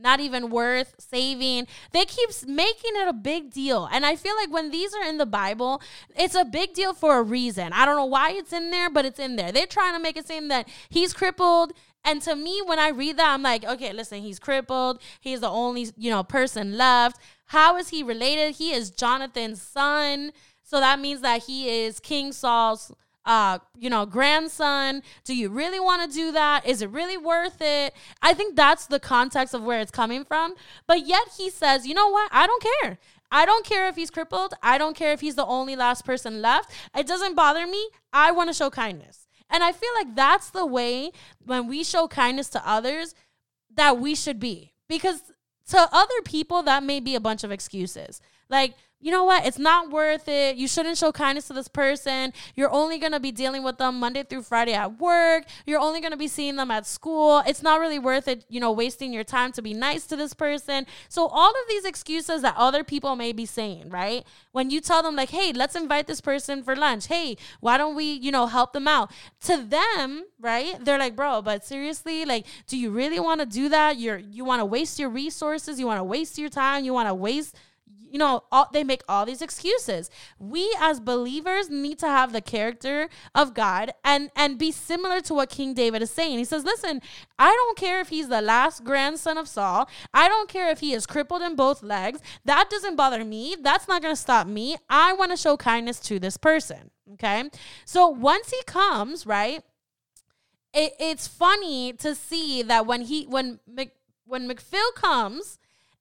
not 0.00 0.20
even 0.20 0.50
worth 0.50 0.94
saving. 0.98 1.66
They 1.92 2.04
keep 2.04 2.30
making 2.46 2.92
it 2.94 3.08
a 3.08 3.12
big 3.12 3.50
deal. 3.50 3.88
And 3.90 4.04
I 4.04 4.16
feel 4.16 4.34
like 4.36 4.52
when 4.52 4.70
these 4.70 4.94
are 4.94 5.04
in 5.04 5.18
the 5.18 5.26
Bible, 5.26 5.82
it's 6.16 6.34
a 6.34 6.44
big 6.44 6.74
deal 6.74 6.94
for 6.94 7.18
a 7.18 7.22
reason. 7.22 7.72
I 7.72 7.84
don't 7.84 7.96
know 7.96 8.06
why 8.06 8.32
it's 8.32 8.52
in 8.52 8.70
there, 8.70 8.90
but 8.90 9.04
it's 9.04 9.18
in 9.18 9.36
there. 9.36 9.52
They're 9.52 9.66
trying 9.66 9.94
to 9.94 10.02
make 10.02 10.16
it 10.16 10.26
seem 10.26 10.48
that 10.48 10.68
he's 10.88 11.12
crippled. 11.12 11.72
And 12.04 12.22
to 12.22 12.34
me, 12.34 12.62
when 12.64 12.78
I 12.78 12.88
read 12.88 13.18
that, 13.18 13.32
I'm 13.32 13.42
like, 13.42 13.64
okay, 13.64 13.92
listen, 13.92 14.22
he's 14.22 14.38
crippled. 14.38 15.00
He's 15.20 15.40
the 15.40 15.50
only, 15.50 15.88
you 15.96 16.10
know, 16.10 16.22
person 16.22 16.76
left. 16.78 17.20
How 17.46 17.76
is 17.76 17.90
he 17.90 18.02
related? 18.02 18.56
He 18.56 18.72
is 18.72 18.90
Jonathan's 18.90 19.60
son. 19.60 20.32
So 20.62 20.80
that 20.80 21.00
means 21.00 21.20
that 21.20 21.44
he 21.44 21.68
is 21.68 22.00
King 22.00 22.32
Saul's 22.32 22.92
uh, 23.24 23.58
you 23.78 23.90
know, 23.90 24.06
grandson. 24.06 25.02
Do 25.24 25.36
you 25.36 25.48
really 25.48 25.80
want 25.80 26.10
to 26.10 26.16
do 26.16 26.32
that? 26.32 26.66
Is 26.66 26.82
it 26.82 26.90
really 26.90 27.16
worth 27.16 27.60
it? 27.60 27.94
I 28.22 28.34
think 28.34 28.56
that's 28.56 28.86
the 28.86 29.00
context 29.00 29.54
of 29.54 29.62
where 29.62 29.80
it's 29.80 29.90
coming 29.90 30.24
from. 30.24 30.54
But 30.86 31.06
yet 31.06 31.28
he 31.36 31.50
says, 31.50 31.86
you 31.86 31.94
know 31.94 32.08
what? 32.08 32.30
I 32.32 32.46
don't 32.46 32.62
care. 32.62 32.98
I 33.32 33.46
don't 33.46 33.64
care 33.64 33.88
if 33.88 33.96
he's 33.96 34.10
crippled. 34.10 34.54
I 34.62 34.78
don't 34.78 34.96
care 34.96 35.12
if 35.12 35.20
he's 35.20 35.36
the 35.36 35.46
only 35.46 35.76
last 35.76 36.04
person 36.04 36.42
left. 36.42 36.72
It 36.96 37.06
doesn't 37.06 37.36
bother 37.36 37.66
me. 37.66 37.88
I 38.12 38.32
want 38.32 38.48
to 38.50 38.54
show 38.54 38.70
kindness. 38.70 39.28
And 39.48 39.62
I 39.62 39.72
feel 39.72 39.90
like 39.96 40.14
that's 40.14 40.50
the 40.50 40.66
way 40.66 41.10
when 41.44 41.68
we 41.68 41.84
show 41.84 42.08
kindness 42.08 42.48
to 42.50 42.68
others 42.68 43.14
that 43.74 43.98
we 43.98 44.14
should 44.14 44.40
be. 44.40 44.72
Because 44.88 45.32
to 45.68 45.88
other 45.92 46.22
people, 46.24 46.62
that 46.62 46.82
may 46.82 46.98
be 46.98 47.14
a 47.14 47.20
bunch 47.20 47.44
of 47.44 47.52
excuses. 47.52 48.20
Like, 48.48 48.74
you 49.00 49.10
know 49.10 49.24
what? 49.24 49.46
It's 49.46 49.58
not 49.58 49.90
worth 49.90 50.28
it. 50.28 50.56
You 50.56 50.68
shouldn't 50.68 50.98
show 50.98 51.10
kindness 51.10 51.46
to 51.48 51.54
this 51.54 51.68
person. 51.68 52.34
You're 52.54 52.70
only 52.70 52.98
going 52.98 53.12
to 53.12 53.20
be 53.20 53.32
dealing 53.32 53.62
with 53.62 53.78
them 53.78 53.98
Monday 53.98 54.22
through 54.24 54.42
Friday 54.42 54.74
at 54.74 54.98
work. 55.00 55.44
You're 55.64 55.80
only 55.80 56.00
going 56.00 56.10
to 56.10 56.18
be 56.18 56.28
seeing 56.28 56.56
them 56.56 56.70
at 56.70 56.86
school. 56.86 57.42
It's 57.46 57.62
not 57.62 57.80
really 57.80 57.98
worth 57.98 58.28
it, 58.28 58.44
you 58.48 58.60
know, 58.60 58.70
wasting 58.70 59.12
your 59.12 59.24
time 59.24 59.52
to 59.52 59.62
be 59.62 59.72
nice 59.72 60.06
to 60.08 60.16
this 60.16 60.34
person. 60.34 60.86
So, 61.08 61.26
all 61.28 61.50
of 61.50 61.68
these 61.68 61.86
excuses 61.86 62.42
that 62.42 62.54
other 62.58 62.84
people 62.84 63.16
may 63.16 63.32
be 63.32 63.46
saying, 63.46 63.88
right? 63.88 64.24
When 64.52 64.70
you 64.70 64.82
tell 64.82 65.02
them, 65.02 65.16
like, 65.16 65.30
hey, 65.30 65.52
let's 65.54 65.76
invite 65.76 66.06
this 66.06 66.20
person 66.20 66.62
for 66.62 66.76
lunch. 66.76 67.06
Hey, 67.06 67.38
why 67.60 67.78
don't 67.78 67.94
we, 67.94 68.12
you 68.12 68.30
know, 68.30 68.46
help 68.46 68.74
them 68.74 68.86
out? 68.86 69.10
To 69.44 69.56
them, 69.56 70.24
right? 70.38 70.76
They're 70.84 70.98
like, 70.98 71.16
bro, 71.16 71.40
but 71.40 71.64
seriously, 71.64 72.26
like, 72.26 72.46
do 72.66 72.76
you 72.76 72.90
really 72.90 73.18
want 73.18 73.40
to 73.40 73.46
do 73.46 73.70
that? 73.70 73.96
You're, 73.96 74.18
you 74.18 74.44
want 74.44 74.60
to 74.60 74.66
waste 74.66 74.98
your 74.98 75.08
resources. 75.08 75.80
You 75.80 75.86
want 75.86 76.00
to 76.00 76.04
waste 76.04 76.36
your 76.36 76.50
time. 76.50 76.84
You 76.84 76.92
want 76.92 77.08
to 77.08 77.14
waste 77.14 77.56
you 78.10 78.18
know, 78.18 78.42
all, 78.50 78.68
they 78.72 78.82
make 78.82 79.02
all 79.08 79.24
these 79.24 79.40
excuses. 79.40 80.10
We 80.38 80.74
as 80.80 80.98
believers 80.98 81.70
need 81.70 81.98
to 82.00 82.08
have 82.08 82.32
the 82.32 82.40
character 82.40 83.08
of 83.34 83.54
God 83.54 83.92
and 84.04 84.30
and 84.34 84.58
be 84.58 84.72
similar 84.72 85.20
to 85.22 85.34
what 85.34 85.48
King 85.48 85.74
David 85.74 86.02
is 86.02 86.10
saying. 86.10 86.38
He 86.38 86.44
says, 86.44 86.64
"Listen, 86.64 87.00
I 87.38 87.50
don't 87.50 87.78
care 87.78 88.00
if 88.00 88.08
he's 88.08 88.28
the 88.28 88.42
last 88.42 88.84
grandson 88.84 89.38
of 89.38 89.48
Saul. 89.48 89.88
I 90.12 90.28
don't 90.28 90.48
care 90.48 90.70
if 90.70 90.80
he 90.80 90.92
is 90.92 91.06
crippled 91.06 91.42
in 91.42 91.54
both 91.54 91.82
legs. 91.82 92.20
That 92.44 92.68
doesn't 92.68 92.96
bother 92.96 93.24
me. 93.24 93.56
That's 93.60 93.86
not 93.86 94.02
going 94.02 94.14
to 94.14 94.20
stop 94.20 94.46
me. 94.46 94.76
I 94.88 95.12
want 95.12 95.30
to 95.30 95.36
show 95.36 95.56
kindness 95.56 96.00
to 96.00 96.18
this 96.18 96.36
person." 96.36 96.90
Okay? 97.14 97.44
So 97.84 98.08
once 98.08 98.50
he 98.50 98.62
comes, 98.64 99.26
right? 99.26 99.62
It, 100.72 100.94
it's 101.00 101.26
funny 101.26 101.92
to 101.94 102.14
see 102.14 102.62
that 102.62 102.86
when 102.86 103.02
he 103.02 103.24
when 103.24 103.60
Mc, 103.66 103.92
when 104.24 104.48
McPhil 104.48 104.94
comes, 104.94 105.59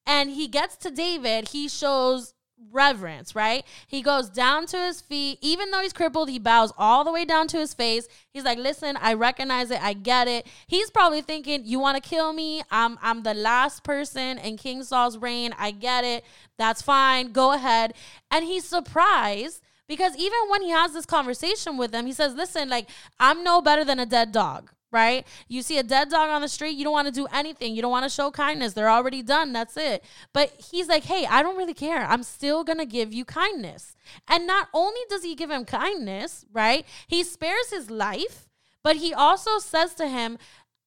and 0.10 0.32
he 0.32 0.48
gets 0.48 0.76
to 0.78 0.89
David, 0.89 1.50
he 1.50 1.69
shows 1.69 2.34
reverence, 2.72 3.36
right? 3.36 3.63
He 3.88 4.02
goes 4.02 4.30
down 4.30 4.65
to 4.67 4.78
his 4.78 5.00
feet. 5.02 5.38
Even 5.41 5.72
though 5.72 5.82
he's 5.82 5.93
crippled, 5.93 6.30
he 6.30 6.39
bows 6.39 6.74
all 6.78 7.04
the 7.06 7.12
way 7.12 7.24
down 7.24 7.48
to 7.50 7.58
his 7.58 7.74
face. 7.74 8.08
He's 8.34 8.43
like, 8.43 8.58
"Listen, 8.58 8.98
I 8.98 9.13
recognize 9.13 9.72
it. 9.72 9.82
I 9.82 9.93
get 9.93 10.28
it." 10.28 10.48
He's 10.67 10.89
probably 10.89 11.22
thinking, 11.22 11.62
"You 11.65 11.80
want 11.80 11.95
to 12.02 12.10
kill 12.10 12.34
me? 12.34 12.63
I'm 12.72 12.98
I'm 13.02 13.24
the 13.24 13.34
last 13.36 13.84
person 13.84 14.39
in 14.39 14.58
King 14.58 14.84
Saul's 14.84 15.17
reign. 15.17 15.54
I 15.58 15.72
get 15.72 16.04
it. 16.04 16.26
That's 16.58 16.82
fine. 16.82 17.32
Go 17.32 17.54
ahead." 17.54 17.93
And 18.32 18.43
he's 18.45 18.65
surprised 18.65 19.62
Because 19.88 20.15
even 20.17 20.39
when 20.50 20.62
he 20.62 20.69
has 20.69 20.93
this 20.93 21.08
conversation 21.08 21.76
with 21.76 21.91
them, 21.91 22.06
he 22.06 22.13
says, 22.13 22.36
Listen, 22.36 22.69
like, 22.69 22.88
I'm 23.19 23.43
no 23.43 23.60
better 23.60 23.84
than 23.84 24.00
a 24.00 24.06
dead 24.06 24.32
dog 24.32 24.72
right? 24.91 25.25
You 25.47 25.62
see 25.62 25.78
a 25.78 25.84
dead 25.84 26.10
dog 26.10 26.30
on 26.30 26.41
the 26.41 26.47
street, 26.47 26.78
you 26.78 26.84
don't 26.84 26.93
want 26.93 27.08
to 27.08 27.13
do 27.13 27.28
anything. 27.32 27.75
You 27.75 27.82
don't 27.82 27.91
want 27.91 28.06
to 28.06 28.10
show 28.10 28.32
kindness. 28.32 28.73
They're 28.73 28.89
already 28.89 29.21
done. 29.21 29.54
That's 29.54 29.78
it. 29.78 30.04
But 30.34 30.52
he's 30.71 30.88
like, 30.88 31.04
hey, 31.04 31.25
I 31.25 31.43
don't 31.43 31.58
really 31.58 31.73
care. 31.73 32.06
I'm 32.06 32.23
still 32.23 32.63
going 32.63 32.80
to 32.80 32.86
give 32.86 33.13
you 33.13 33.25
kindness. 33.25 33.95
And 34.28 34.47
not 34.47 34.67
only 34.73 35.02
does 35.10 35.23
he 35.23 35.36
give 35.36 35.52
him 35.52 35.65
kindness, 35.65 36.45
right? 36.52 36.86
He 37.08 37.23
spares 37.23 37.69
his 37.69 37.89
life, 37.89 38.49
but 38.84 38.97
he 38.97 39.13
also 39.13 39.60
says 39.60 39.93
to 39.95 40.08
him, 40.08 40.38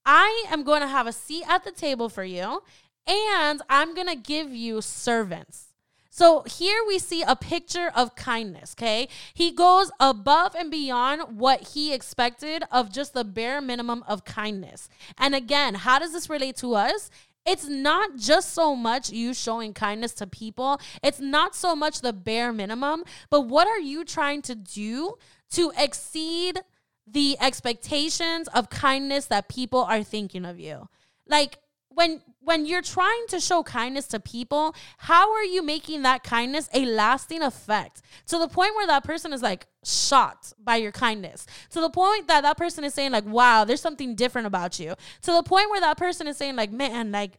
I 0.04 0.46
am 0.50 0.64
going 0.64 0.80
to 0.80 0.88
have 0.88 1.06
a 1.06 1.12
seat 1.12 1.44
at 1.48 1.64
the 1.64 1.70
table 1.70 2.08
for 2.08 2.24
you, 2.24 2.62
and 3.06 3.62
I'm 3.68 3.94
going 3.94 4.08
to 4.08 4.16
give 4.16 4.50
you 4.50 4.80
servants. 4.80 5.71
So 6.14 6.42
here 6.42 6.84
we 6.86 6.98
see 6.98 7.22
a 7.22 7.34
picture 7.34 7.90
of 7.96 8.14
kindness, 8.16 8.74
okay? 8.78 9.08
He 9.32 9.50
goes 9.50 9.90
above 9.98 10.54
and 10.54 10.70
beyond 10.70 11.38
what 11.38 11.68
he 11.68 11.94
expected 11.94 12.64
of 12.70 12.92
just 12.92 13.14
the 13.14 13.24
bare 13.24 13.62
minimum 13.62 14.04
of 14.06 14.26
kindness. 14.26 14.90
And 15.16 15.34
again, 15.34 15.72
how 15.74 15.98
does 15.98 16.12
this 16.12 16.28
relate 16.28 16.56
to 16.56 16.74
us? 16.74 17.08
It's 17.46 17.66
not 17.66 18.16
just 18.16 18.52
so 18.52 18.76
much 18.76 19.08
you 19.08 19.32
showing 19.32 19.72
kindness 19.72 20.12
to 20.16 20.26
people. 20.26 20.78
It's 21.02 21.18
not 21.18 21.54
so 21.54 21.74
much 21.74 22.02
the 22.02 22.12
bare 22.12 22.52
minimum, 22.52 23.04
but 23.30 23.48
what 23.48 23.66
are 23.66 23.80
you 23.80 24.04
trying 24.04 24.42
to 24.42 24.54
do 24.54 25.14
to 25.52 25.72
exceed 25.78 26.60
the 27.06 27.38
expectations 27.40 28.48
of 28.48 28.68
kindness 28.68 29.24
that 29.28 29.48
people 29.48 29.80
are 29.80 30.02
thinking 30.02 30.44
of 30.44 30.60
you? 30.60 30.90
Like 31.26 31.58
when 31.94 32.22
when 32.44 32.66
you're 32.66 32.82
trying 32.82 33.24
to 33.28 33.38
show 33.38 33.62
kindness 33.62 34.06
to 34.08 34.20
people, 34.20 34.74
how 34.98 35.32
are 35.32 35.44
you 35.44 35.62
making 35.62 36.02
that 36.02 36.24
kindness 36.24 36.68
a 36.74 36.84
lasting 36.84 37.42
effect 37.42 38.02
to 38.26 38.38
the 38.38 38.48
point 38.48 38.74
where 38.74 38.86
that 38.86 39.04
person 39.04 39.32
is 39.32 39.42
like 39.42 39.66
shocked 39.84 40.52
by 40.62 40.76
your 40.76 40.92
kindness, 40.92 41.46
to 41.70 41.80
the 41.80 41.90
point 41.90 42.28
that 42.28 42.42
that 42.42 42.56
person 42.56 42.84
is 42.84 42.94
saying, 42.94 43.12
like, 43.12 43.24
wow, 43.26 43.64
there's 43.64 43.80
something 43.80 44.14
different 44.14 44.46
about 44.46 44.78
you, 44.78 44.94
to 45.22 45.32
the 45.32 45.42
point 45.42 45.70
where 45.70 45.80
that 45.80 45.96
person 45.96 46.26
is 46.26 46.36
saying, 46.36 46.56
like, 46.56 46.72
man, 46.72 47.12
like, 47.12 47.32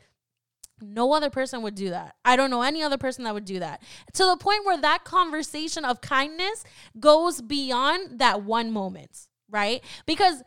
no 0.82 1.14
other 1.14 1.30
person 1.30 1.62
would 1.62 1.76
do 1.76 1.90
that. 1.92 2.16
I 2.26 2.36
don't 2.36 2.50
know 2.50 2.62
any 2.62 2.84
other 2.84 2.98
person 2.98 3.24
that 3.24 3.34
would 3.34 3.46
do 3.46 3.60
that. 3.60 3.82
To 4.14 4.26
the 4.26 4.38
point 4.38 4.66
where 4.66 4.80
that 4.82 5.04
conversation 5.04 5.86
of 5.86 6.02
kindness 6.02 6.64
goes 7.00 7.42
beyond 7.42 8.20
that 8.20 8.44
one 8.44 8.72
moment, 8.72 9.28
right? 9.50 9.84
Because 10.06 10.44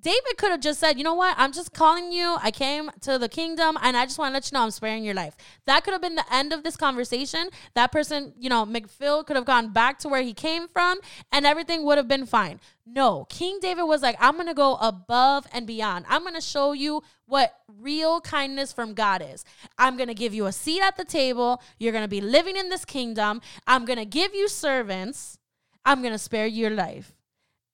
David 0.00 0.36
could 0.36 0.50
have 0.50 0.60
just 0.60 0.78
said, 0.78 0.96
you 0.96 1.04
know 1.04 1.14
what? 1.14 1.34
I'm 1.38 1.52
just 1.52 1.72
calling 1.72 2.12
you. 2.12 2.36
I 2.40 2.50
came 2.50 2.90
to 3.00 3.18
the 3.18 3.28
kingdom 3.28 3.76
and 3.82 3.96
I 3.96 4.04
just 4.04 4.18
want 4.18 4.30
to 4.30 4.34
let 4.34 4.50
you 4.50 4.56
know 4.56 4.62
I'm 4.62 4.70
sparing 4.70 5.02
your 5.02 5.14
life. 5.14 5.36
That 5.66 5.82
could 5.82 5.92
have 5.92 6.02
been 6.02 6.14
the 6.14 6.32
end 6.32 6.52
of 6.52 6.62
this 6.62 6.76
conversation. 6.76 7.48
That 7.74 7.90
person, 7.90 8.32
you 8.38 8.48
know, 8.48 8.64
McPhil 8.64 9.26
could 9.26 9.36
have 9.36 9.44
gone 9.44 9.72
back 9.72 9.98
to 10.00 10.08
where 10.08 10.22
he 10.22 10.32
came 10.32 10.68
from 10.68 10.98
and 11.32 11.44
everything 11.44 11.84
would 11.84 11.98
have 11.98 12.06
been 12.06 12.26
fine. 12.26 12.60
No, 12.86 13.26
King 13.28 13.58
David 13.60 13.84
was 13.84 14.02
like, 14.02 14.16
I'm 14.20 14.34
going 14.34 14.46
to 14.46 14.54
go 14.54 14.76
above 14.76 15.46
and 15.52 15.66
beyond. 15.66 16.06
I'm 16.08 16.22
going 16.22 16.34
to 16.34 16.40
show 16.40 16.72
you 16.72 17.02
what 17.26 17.54
real 17.80 18.20
kindness 18.20 18.72
from 18.72 18.94
God 18.94 19.22
is. 19.22 19.44
I'm 19.78 19.96
going 19.96 20.08
to 20.08 20.14
give 20.14 20.32
you 20.32 20.46
a 20.46 20.52
seat 20.52 20.80
at 20.80 20.96
the 20.96 21.04
table. 21.04 21.60
You're 21.78 21.92
going 21.92 22.04
to 22.04 22.08
be 22.08 22.20
living 22.20 22.56
in 22.56 22.68
this 22.68 22.84
kingdom. 22.84 23.42
I'm 23.66 23.84
going 23.84 23.98
to 23.98 24.06
give 24.06 24.34
you 24.34 24.48
servants. 24.48 25.38
I'm 25.84 26.00
going 26.02 26.14
to 26.14 26.18
spare 26.18 26.46
your 26.46 26.70
life. 26.70 27.17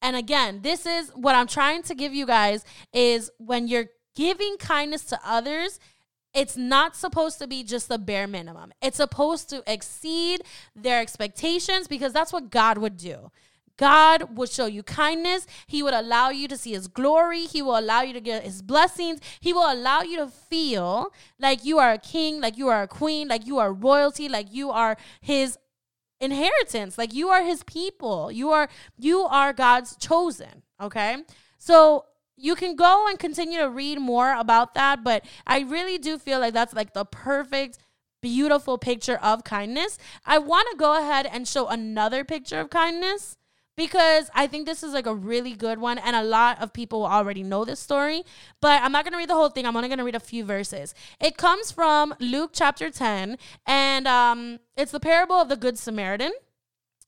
And 0.05 0.17
again, 0.17 0.61
this 0.61 0.85
is 0.85 1.09
what 1.15 1.35
I'm 1.35 1.47
trying 1.47 1.83
to 1.85 1.95
give 1.95 2.13
you 2.13 2.27
guys 2.27 2.63
is 2.93 3.31
when 3.39 3.69
you're 3.69 3.87
giving 4.15 4.59
kindness 4.59 5.03
to 5.07 5.19
others, 5.25 5.81
it's 6.35 6.59
not 6.59 6.95
supposed 6.95 7.39
to 7.39 7.47
be 7.47 7.65
just 7.65 7.89
the 7.89 7.99
bare 7.99 8.27
minimum. 8.27 8.75
It's 8.83 8.99
supposed 8.99 9.49
to 9.49 9.63
exceed 9.67 10.43
their 10.77 11.01
expectations 11.01 11.89
because 11.89 12.13
that's 12.13 12.35
what 12.35 12.51
God 12.51 12.77
would 12.77 12.99
do. 12.99 13.31
God 13.79 14.37
would 14.37 14.51
show 14.51 14.67
you 14.67 14.83
kindness. 14.83 15.47
He 15.67 15.83
would 15.83 15.95
allow 15.95 16.29
you 16.29 16.49
to 16.49 16.57
see 16.59 16.73
His 16.73 16.87
glory. 16.87 17.47
He 17.47 17.63
will 17.63 17.79
allow 17.79 18.03
you 18.03 18.13
to 18.13 18.21
get 18.21 18.45
His 18.45 18.61
blessings. 18.61 19.21
He 19.41 19.55
will 19.55 19.73
allow 19.73 20.03
you 20.03 20.19
to 20.19 20.29
feel 20.29 21.15
like 21.41 21.65
you 21.65 21.79
are 21.79 21.93
a 21.93 21.99
king, 21.99 22.43
like 22.43 22.59
you 22.59 22.69
are 22.69 22.83
a 22.83 22.89
queen, 22.89 23.27
like 23.27 23.47
you 23.47 23.59
are 23.59 23.73
royalty, 23.73 24.29
like 24.29 24.53
you 24.53 24.71
are 24.71 24.99
His 25.23 25.57
inheritance. 26.21 26.99
Like 26.99 27.15
you 27.15 27.29
are 27.29 27.43
his 27.43 27.63
people. 27.65 28.31
You 28.31 28.51
are 28.51 28.69
you 28.99 29.23
are 29.23 29.53
God's 29.53 29.97
chosen, 29.97 30.63
okay? 30.81 31.19
So 31.59 32.07
you 32.37 32.55
can 32.55 32.77
go 32.77 33.07
and 33.09 33.19
continue 33.19 33.59
to 33.59 33.69
read 33.71 34.01
more 34.01 34.35
about 34.35 34.75
that, 34.75 35.05
but 35.05 35.25
I 35.47 35.61
really 35.61 35.99
do 35.99 36.19
feel 36.19 36.41
like 36.41 36.55
that's 36.55 36.75
like 36.75 36.93
the 36.93 37.05
perfect 37.05 37.79
beautiful 38.21 38.79
picture 38.79 39.17
of 39.17 39.45
kindness. 39.45 39.99
I 40.25 40.39
want 40.39 40.69
to 40.71 40.77
go 40.77 40.99
ahead 40.99 41.27
and 41.27 41.47
show 41.47 41.69
another 41.69 42.25
picture 42.25 42.59
of 42.61 42.71
kindness 42.71 43.37
because 43.77 44.31
I 44.35 44.47
think 44.47 44.67
this 44.67 44.83
is 44.83 44.93
like 44.93 45.07
a 45.07 45.15
really 45.15 45.53
good 45.53 45.79
one, 45.79 45.99
and 45.99 46.15
a 46.15 46.23
lot 46.23 46.61
of 46.63 46.73
people 46.73 47.05
already 47.05 47.43
know 47.43 47.65
this 47.65 47.81
story. 47.81 48.23
But 48.61 48.83
I'm 48.83 48.93
not 48.93 49.05
gonna 49.05 49.17
read 49.17 49.29
the 49.29 49.35
whole 49.35 49.49
thing. 49.49 49.67
I'm 49.67 49.77
only 49.77 49.89
gonna 49.89 50.05
read 50.05 50.15
a 50.15 50.21
few 50.21 50.45
verses. 50.45 50.95
It 51.21 51.37
comes 51.37 51.71
from 51.71 52.15
Luke 52.21 52.51
chapter 52.53 52.91
10, 52.91 53.39
and 53.67 54.07
um, 54.07 54.59
it's 54.77 54.93
the 54.93 55.01
parable 55.01 55.37
of 55.37 55.49
the 55.49 55.57
Good 55.57 55.79
Samaritan. 55.79 56.33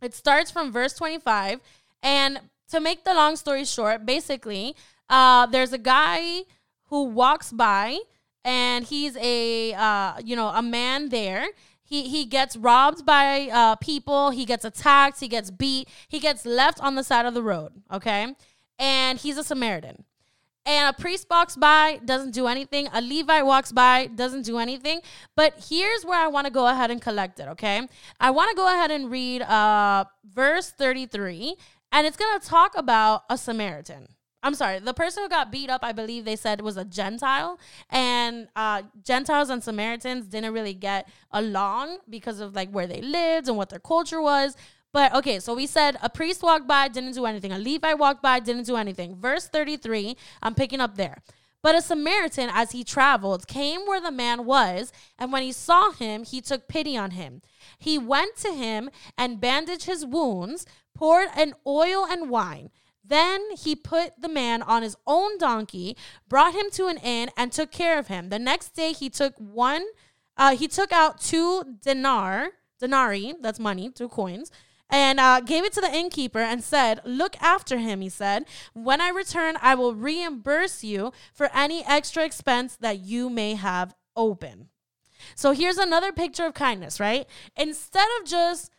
It 0.03 0.15
starts 0.15 0.51
from 0.51 0.73
verse 0.73 0.95
25, 0.95 1.61
and 2.03 2.41
to 2.71 2.81
make 2.81 3.05
the 3.05 3.15
long 3.15 3.37
story 3.37 3.65
short, 3.65 4.05
basically, 4.05 4.75
uh, 5.09 5.47
there's 5.47 5.73
a 5.73 5.79
guy 5.79 6.43
who 6.87 7.05
walks 7.05 7.53
by, 7.53 7.99
and 8.45 8.85
he's 8.85 9.17
a 9.17 9.73
uh, 9.75 10.15
you 10.25 10.37
know 10.37 10.49
a 10.49 10.63
man 10.63 11.11
there 11.11 11.47
he 11.87 12.09
he 12.09 12.25
gets 12.27 12.57
robbed 12.57 13.07
by 13.07 13.49
uh, 13.53 13.77
people. 13.77 14.31
He 14.31 14.45
gets 14.45 14.65
attacked. 14.65 15.21
He 15.21 15.29
gets 15.29 15.51
beat. 15.51 15.89
He 16.09 16.19
gets 16.19 16.45
left 16.45 16.81
on 16.81 16.97
the 16.97 17.05
side 17.05 17.25
of 17.25 17.35
the 17.35 17.43
road. 17.43 17.73
Okay, 17.91 18.35
and 18.79 19.19
he's 19.19 19.39
a 19.39 19.45
Samaritan. 19.45 20.05
And 20.69 20.93
a 20.93 21.01
priest 21.01 21.29
walks 21.31 21.55
by, 21.55 22.01
doesn't 22.05 22.33
do 22.33 22.49
anything. 22.49 22.89
A 22.93 23.01
Levite 23.01 23.47
walks 23.47 23.71
by, 23.71 24.09
doesn't 24.09 24.43
do 24.43 24.59
anything. 24.59 25.01
But 25.37 25.55
here's 25.71 26.05
where 26.05 26.19
I 26.19 26.27
want 26.27 26.49
to 26.49 26.53
go 26.53 26.67
ahead 26.67 26.91
and 26.91 27.01
collect 27.01 27.39
it. 27.39 27.47
Okay, 27.51 27.87
I 28.19 28.31
want 28.33 28.51
to 28.51 28.57
go 28.57 28.67
ahead 28.67 28.91
and 28.91 29.09
read 29.09 29.43
uh, 29.43 30.07
verse 30.29 30.73
thirty 30.73 31.07
three, 31.07 31.55
and 31.93 32.05
it's 32.05 32.17
gonna 32.17 32.41
talk 32.41 32.77
about 32.77 33.23
a 33.31 33.39
Samaritan. 33.39 34.09
I'm 34.47 34.55
sorry, 34.55 34.79
the 34.79 34.95
person 34.95 35.25
who 35.25 35.29
got 35.29 35.51
beat 35.51 35.69
up, 35.71 35.81
I 35.83 35.91
believe 35.91 36.25
they 36.25 36.37
said 36.37 36.61
was 36.61 36.77
a 36.77 36.85
Gentile, 36.85 37.59
and 37.91 38.47
uh, 38.55 38.83
Gentiles 39.03 39.51
and 39.51 39.61
Samaritans 39.61 40.27
didn't 40.27 40.53
really 40.53 40.73
get 40.73 41.09
along 41.33 41.99
because 42.09 42.39
of 42.39 42.55
like 42.55 42.71
where 42.71 42.87
they 42.87 43.01
lived 43.01 43.49
and 43.49 43.57
what 43.57 43.71
their 43.71 43.81
culture 43.81 44.23
was. 44.23 44.57
But 44.93 45.13
okay, 45.17 45.41
so 45.41 45.53
we 45.53 45.67
said 45.67 45.97
a 46.01 46.09
priest 46.09 46.45
walked 46.45 46.69
by, 46.69 46.87
didn't 46.87 47.15
do 47.15 47.27
anything. 47.27 47.51
A 47.51 47.59
Levite 47.59 47.99
walked 47.99 48.23
by, 48.23 48.39
didn't 48.39 48.67
do 48.67 48.77
anything. 48.77 49.17
Verse 49.17 49.49
33, 49.49 50.17
I'm 50.41 50.55
picking 50.55 50.81
up 50.81 50.97
there. 50.97 51.23
But 51.61 51.75
a 51.75 51.83
Samaritan, 51.83 52.49
as 52.53 52.71
he 52.71 52.85
traveled, 52.85 53.49
came 53.49 53.81
where 53.81 54.01
the 54.01 54.13
man 54.13 54.45
was, 54.45 54.93
and 55.19 55.33
when 55.33 55.43
he 55.43 55.51
saw 55.51 55.91
him, 55.91 56.23
he 56.23 56.41
took 56.41 56.69
pity 56.69 56.97
on 56.97 57.11
him. 57.11 57.43
He 57.81 57.99
went 57.99 58.37
to 58.37 58.53
him 58.53 58.91
and 59.19 59.41
bandaged 59.41 59.87
his 59.87 60.07
wounds, 60.07 60.67
poured 60.95 61.31
an 61.35 61.55
oil 61.67 62.07
and 62.09 62.31
wine. 62.31 62.71
Then 63.09 63.57
he 63.57 63.77
put 63.77 64.21
the 64.21 64.29
man 64.29 64.63
on 64.63 64.83
his 64.83 64.97
own 65.07 65.39
donkey, 65.39 65.97
brought 66.29 66.55
him 66.55 66.71
to 66.73 66.87
an 66.87 66.99
inn, 66.99 67.31
and 67.37 67.53
took 67.53 67.71
care 67.71 67.99
of 67.99 68.09
him. 68.09 68.31
The 68.31 68.39
next 68.39 68.71
day 68.71 68.93
he 68.93 69.09
took 69.11 69.35
one, 69.39 69.85
uh, 70.37 70.57
he 70.57 70.69
took 70.69 70.93
out 70.93 71.21
two 71.21 71.77
dinar, 71.83 72.49
denarii, 72.81 73.35
that's 73.41 73.59
money, 73.59 73.91
two 73.91 74.09
coins, 74.09 74.51
and 74.89 75.19
uh, 75.19 75.41
gave 75.41 75.65
it 75.65 75.73
to 75.75 75.81
the 75.81 75.93
innkeeper 75.93 76.39
and 76.39 76.63
said, 76.63 77.01
Look 77.05 77.37
after 77.41 77.79
him, 77.79 78.01
he 78.01 78.09
said. 78.09 78.45
When 78.73 79.01
I 79.01 79.09
return, 79.09 79.57
I 79.61 79.75
will 79.75 79.95
reimburse 79.95 80.85
you 80.85 81.13
for 81.33 81.51
any 81.55 81.85
extra 81.85 82.25
expense 82.25 82.77
that 82.77 83.01
you 83.01 83.29
may 83.29 83.55
have 83.55 83.95
open. 84.15 84.69
So 85.35 85.53
here's 85.53 85.79
another 85.79 86.13
picture 86.13 86.45
of 86.45 86.55
kindness, 86.55 87.01
right? 87.01 87.27
Instead 87.57 88.07
of 88.21 88.27
just 88.27 88.71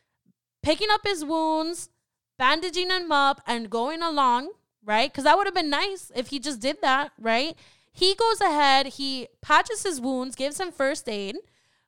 picking 0.64 0.90
up 0.92 1.02
his 1.04 1.26
wounds, 1.26 1.90
bandaging 2.38 2.90
him 2.90 3.12
up 3.12 3.42
and 3.46 3.70
going 3.70 4.02
along, 4.02 4.52
right? 4.84 5.12
Because 5.12 5.24
that 5.26 5.38
would 5.38 5.48
have 5.48 5.56
been 5.56 5.70
nice 5.70 6.12
if 6.16 6.28
he 6.28 6.40
just 6.40 6.60
did 6.60 6.82
that, 6.82 7.12
right? 7.20 7.56
He 7.92 8.14
goes 8.16 8.42
ahead, 8.42 8.88
he 8.88 9.28
patches 9.42 9.84
his 9.84 10.00
wounds, 10.00 10.36
gives 10.36 10.60
him 10.60 10.72
first 10.72 11.10
aid, 11.10 11.36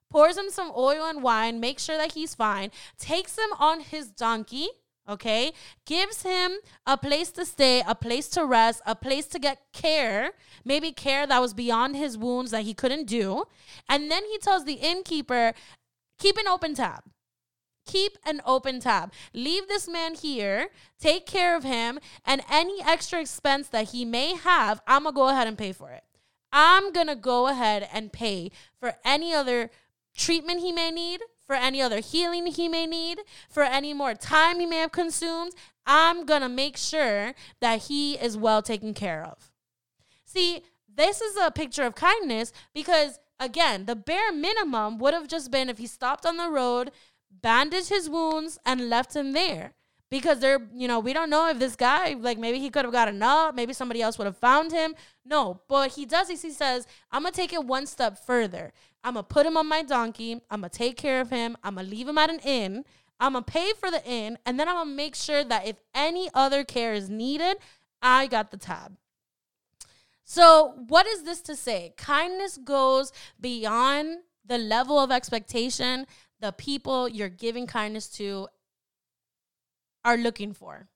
pours 0.10 0.38
him 0.38 0.50
some 0.50 0.72
oil 0.76 1.06
and 1.06 1.22
wine, 1.22 1.60
makes 1.60 1.84
sure 1.84 1.98
that 1.98 2.14
he's 2.14 2.34
fine, 2.34 2.72
takes 2.98 3.38
him 3.38 3.50
on 3.60 3.82
his 3.82 4.10
donkey, 4.10 4.70
okay? 5.08 5.54
Gives 5.86 6.24
him 6.24 6.54
a 6.86 6.98
place 6.98 7.32
to 7.34 7.46
stay, 7.46 7.84
a 7.88 7.94
place 7.94 8.28
to 8.30 8.46
rest, 8.46 8.82
a 8.86 8.96
place 8.96 9.28
to 9.28 9.40
get 9.40 9.60
care, 9.72 10.32
maybe 10.66 10.92
care 10.92 11.28
that 11.28 11.42
was 11.42 11.54
beyond 11.54 11.96
his 11.96 12.18
wounds 12.18 12.52
that 12.52 12.64
he 12.64 12.74
couldn't 12.74 13.06
do. 13.06 13.44
And 13.88 14.10
then 14.10 14.24
he 14.26 14.40
tells 14.40 14.66
the 14.66 14.74
innkeeper, 14.74 15.54
keep 16.18 16.38
an 16.38 16.48
open 16.48 16.74
tab 16.74 17.04
keep 17.92 18.18
an 18.26 18.42
open 18.46 18.80
tab. 18.80 19.12
Leave 19.34 19.68
this 19.68 19.88
man 19.88 20.16
here, 20.16 20.70
take 21.00 21.26
care 21.26 21.56
of 21.56 21.64
him, 21.64 22.00
and 22.26 22.42
any 22.50 22.82
extra 22.84 23.20
expense 23.20 23.68
that 23.70 23.90
he 23.90 24.06
may 24.06 24.36
have, 24.36 24.82
I'm 24.88 25.04
gonna 25.04 25.16
go 25.16 25.30
ahead 25.30 25.48
and 25.48 25.58
pay 25.58 25.72
for 25.72 25.92
it. 25.92 26.04
I'm 26.52 26.92
gonna 26.92 27.16
go 27.16 27.48
ahead 27.48 27.88
and 27.94 28.12
pay 28.12 28.52
for 28.80 28.96
any 29.04 29.34
other 29.34 29.70
treatment 30.16 30.60
he 30.62 30.72
may 30.72 30.92
need, 30.92 31.22
for 31.46 31.56
any 31.56 31.82
other 31.82 32.00
healing 32.00 32.46
he 32.46 32.68
may 32.68 32.86
need, 32.86 33.22
for 33.50 33.64
any 33.64 33.94
more 33.94 34.14
time 34.14 34.60
he 34.60 34.68
may 34.68 34.78
have 34.78 34.92
consumed. 34.92 35.54
I'm 35.86 36.26
going 36.26 36.44
to 36.44 36.50
make 36.50 36.78
sure 36.78 37.34
that 37.60 37.84
he 37.84 38.14
is 38.14 38.38
well 38.38 38.62
taken 38.62 38.94
care 38.94 39.24
of. 39.24 39.52
See, 40.26 40.62
this 40.88 41.22
is 41.22 41.36
a 41.42 41.50
picture 41.50 41.82
of 41.84 41.96
kindness 41.96 42.54
because, 42.72 43.20
again, 43.40 43.88
the 43.88 43.96
bare 43.96 44.32
minimum 44.32 45.00
would 45.00 45.16
have 45.16 45.28
just 45.28 45.50
been 45.50 45.70
if 45.70 45.80
he 45.80 45.88
stopped 45.88 46.28
on 46.28 46.38
the 46.38 46.52
road, 46.52 46.92
bandaged 47.42 47.90
his 47.90 48.10
wounds, 48.10 48.60
and 48.66 48.90
left 48.90 49.16
him 49.16 49.34
there. 49.34 49.74
Because 50.10 50.40
they're 50.40 50.68
you 50.74 50.88
know 50.88 51.00
we 51.00 51.14
don't 51.14 51.30
know 51.30 51.50
if 51.50 51.60
this 51.60 51.76
guy 51.76 52.16
like 52.20 52.40
maybe 52.40 52.58
he 52.60 52.72
could 52.72 52.84
have 52.84 52.92
gotten 52.92 53.22
up 53.22 53.54
maybe 53.54 53.74
somebody 53.74 54.02
else 54.02 54.18
would 54.18 54.26
have 54.26 54.38
found 54.38 54.72
him. 54.72 54.96
No 55.24 55.62
but 55.68 55.92
he 55.92 56.06
does 56.06 56.30
this. 56.30 56.42
He 56.42 56.50
says 56.50 56.88
i'm 57.12 57.22
gonna 57.22 57.32
take 57.32 57.54
it 57.54 57.64
one 57.64 57.86
step 57.86 58.18
further. 58.18 58.74
I'm 59.04 59.14
gonna 59.14 59.24
put 59.24 59.46
him 59.46 59.56
on 59.56 59.68
my 59.68 59.84
donkey. 59.84 60.42
I'm 60.50 60.62
gonna 60.62 60.70
take 60.70 60.98
care 60.98 61.22
of 61.22 61.30
him. 61.30 61.56
I'm 61.64 61.76
gonna 61.76 61.88
leave 61.88 62.08
him 62.08 62.18
at 62.18 62.32
an 62.32 62.40
inn. 62.40 62.86
I'm 63.20 63.34
gonna 63.34 63.46
pay 63.46 63.74
for 63.80 63.92
the 63.92 64.04
inn 64.04 64.40
and 64.48 64.60
then 64.60 64.68
i'm 64.68 64.76
gonna 64.76 64.90
make 64.90 65.14
sure 65.14 65.44
that 65.44 65.68
if 65.68 65.76
any 65.94 66.28
other 66.34 66.64
care 66.64 66.94
is 66.94 67.08
needed 67.10 67.58
i 68.02 68.26
got 68.26 68.50
the 68.50 68.58
tab. 68.58 68.98
So 70.24 70.76
what 70.88 71.08
is 71.08 71.24
this 71.24 71.42
to 71.42 71.56
say? 71.56 71.94
Kindness 71.98 72.58
goes 72.58 73.12
beyond 73.40 74.20
the 74.46 74.60
level 74.60 75.00
of 75.00 75.12
expectation 75.12 76.06
the 76.40 76.52
people 76.52 77.08
you're 77.08 77.30
giving 77.30 77.68
kindness 77.68 78.08
to 78.10 78.48
are 80.06 80.18
looking 80.18 80.54
for. 80.54 80.88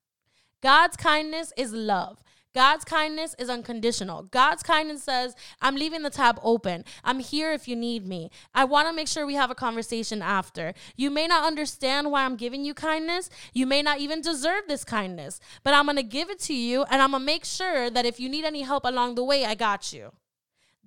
God's 0.61 0.95
kindness 0.95 1.51
is 1.57 1.73
love. 1.73 2.23
God's 2.53 2.85
kindness 2.85 3.35
is 3.39 3.49
unconditional. 3.49 4.23
God's 4.23 4.61
kindness 4.61 5.03
says, 5.03 5.35
I'm 5.59 5.75
leaving 5.75 6.03
the 6.03 6.11
tab 6.11 6.39
open. 6.43 6.85
I'm 7.03 7.19
here 7.19 7.51
if 7.51 7.67
you 7.67 7.75
need 7.75 8.07
me. 8.07 8.29
I 8.53 8.63
want 8.63 8.87
to 8.87 8.93
make 8.93 9.07
sure 9.07 9.25
we 9.25 9.33
have 9.33 9.49
a 9.49 9.55
conversation 9.55 10.21
after. 10.21 10.73
You 10.95 11.09
may 11.09 11.25
not 11.25 11.45
understand 11.45 12.11
why 12.11 12.23
I'm 12.23 12.35
giving 12.35 12.63
you 12.63 12.75
kindness. 12.75 13.31
You 13.53 13.65
may 13.65 13.81
not 13.81 13.99
even 13.99 14.21
deserve 14.21 14.63
this 14.67 14.83
kindness, 14.83 15.39
but 15.63 15.73
I'm 15.73 15.85
going 15.85 15.97
to 15.97 16.03
give 16.03 16.29
it 16.29 16.39
to 16.41 16.53
you 16.53 16.83
and 16.83 17.01
I'm 17.01 17.11
going 17.11 17.21
to 17.21 17.25
make 17.25 17.43
sure 17.43 17.89
that 17.89 18.05
if 18.05 18.19
you 18.19 18.29
need 18.29 18.45
any 18.45 18.61
help 18.61 18.85
along 18.85 19.15
the 19.15 19.23
way, 19.23 19.45
I 19.45 19.55
got 19.55 19.91
you. 19.91 20.11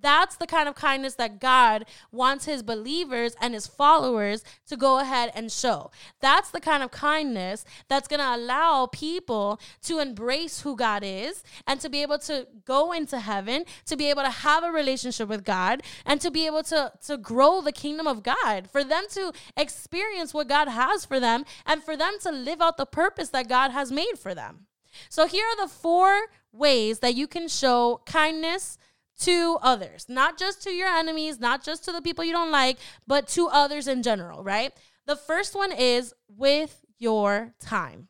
That's 0.06 0.36
the 0.36 0.46
kind 0.46 0.68
of 0.68 0.76
kindness 0.76 1.16
that 1.16 1.40
God 1.40 1.84
wants 2.12 2.44
his 2.44 2.62
believers 2.62 3.34
and 3.40 3.54
his 3.54 3.66
followers 3.66 4.44
to 4.68 4.76
go 4.76 5.00
ahead 5.00 5.32
and 5.34 5.50
show. 5.50 5.90
That's 6.20 6.52
the 6.52 6.60
kind 6.60 6.84
of 6.84 6.92
kindness 6.92 7.64
that's 7.88 8.06
going 8.06 8.20
to 8.20 8.36
allow 8.36 8.86
people 8.86 9.60
to 9.82 9.98
embrace 9.98 10.60
who 10.60 10.76
God 10.76 11.02
is 11.04 11.42
and 11.66 11.80
to 11.80 11.88
be 11.88 12.02
able 12.02 12.20
to 12.20 12.46
go 12.64 12.92
into 12.92 13.18
heaven, 13.18 13.64
to 13.86 13.96
be 13.96 14.08
able 14.08 14.22
to 14.22 14.30
have 14.30 14.62
a 14.62 14.70
relationship 14.70 15.28
with 15.28 15.44
God, 15.44 15.82
and 16.04 16.20
to 16.20 16.30
be 16.30 16.46
able 16.46 16.62
to, 16.62 16.92
to 17.08 17.16
grow 17.16 17.60
the 17.60 17.72
kingdom 17.72 18.06
of 18.06 18.22
God, 18.22 18.70
for 18.70 18.84
them 18.84 19.06
to 19.10 19.32
experience 19.56 20.32
what 20.32 20.46
God 20.46 20.68
has 20.68 21.04
for 21.04 21.18
them, 21.18 21.44
and 21.66 21.82
for 21.82 21.96
them 21.96 22.14
to 22.20 22.30
live 22.30 22.62
out 22.62 22.76
the 22.76 22.86
purpose 22.86 23.30
that 23.30 23.48
God 23.48 23.72
has 23.72 23.90
made 23.90 24.20
for 24.20 24.36
them. 24.36 24.66
So, 25.08 25.26
here 25.26 25.44
are 25.44 25.66
the 25.66 25.72
four 25.72 26.26
ways 26.52 27.00
that 27.00 27.16
you 27.16 27.26
can 27.26 27.48
show 27.48 28.02
kindness 28.06 28.78
to 29.20 29.58
others, 29.62 30.06
not 30.08 30.38
just 30.38 30.62
to 30.64 30.70
your 30.70 30.88
enemies, 30.88 31.40
not 31.40 31.64
just 31.64 31.84
to 31.84 31.92
the 31.92 32.02
people 32.02 32.24
you 32.24 32.32
don't 32.32 32.50
like, 32.50 32.78
but 33.06 33.28
to 33.28 33.48
others 33.48 33.88
in 33.88 34.02
general, 34.02 34.42
right? 34.42 34.72
The 35.06 35.16
first 35.16 35.54
one 35.54 35.72
is 35.72 36.12
with 36.28 36.84
your 36.98 37.54
time. 37.60 38.08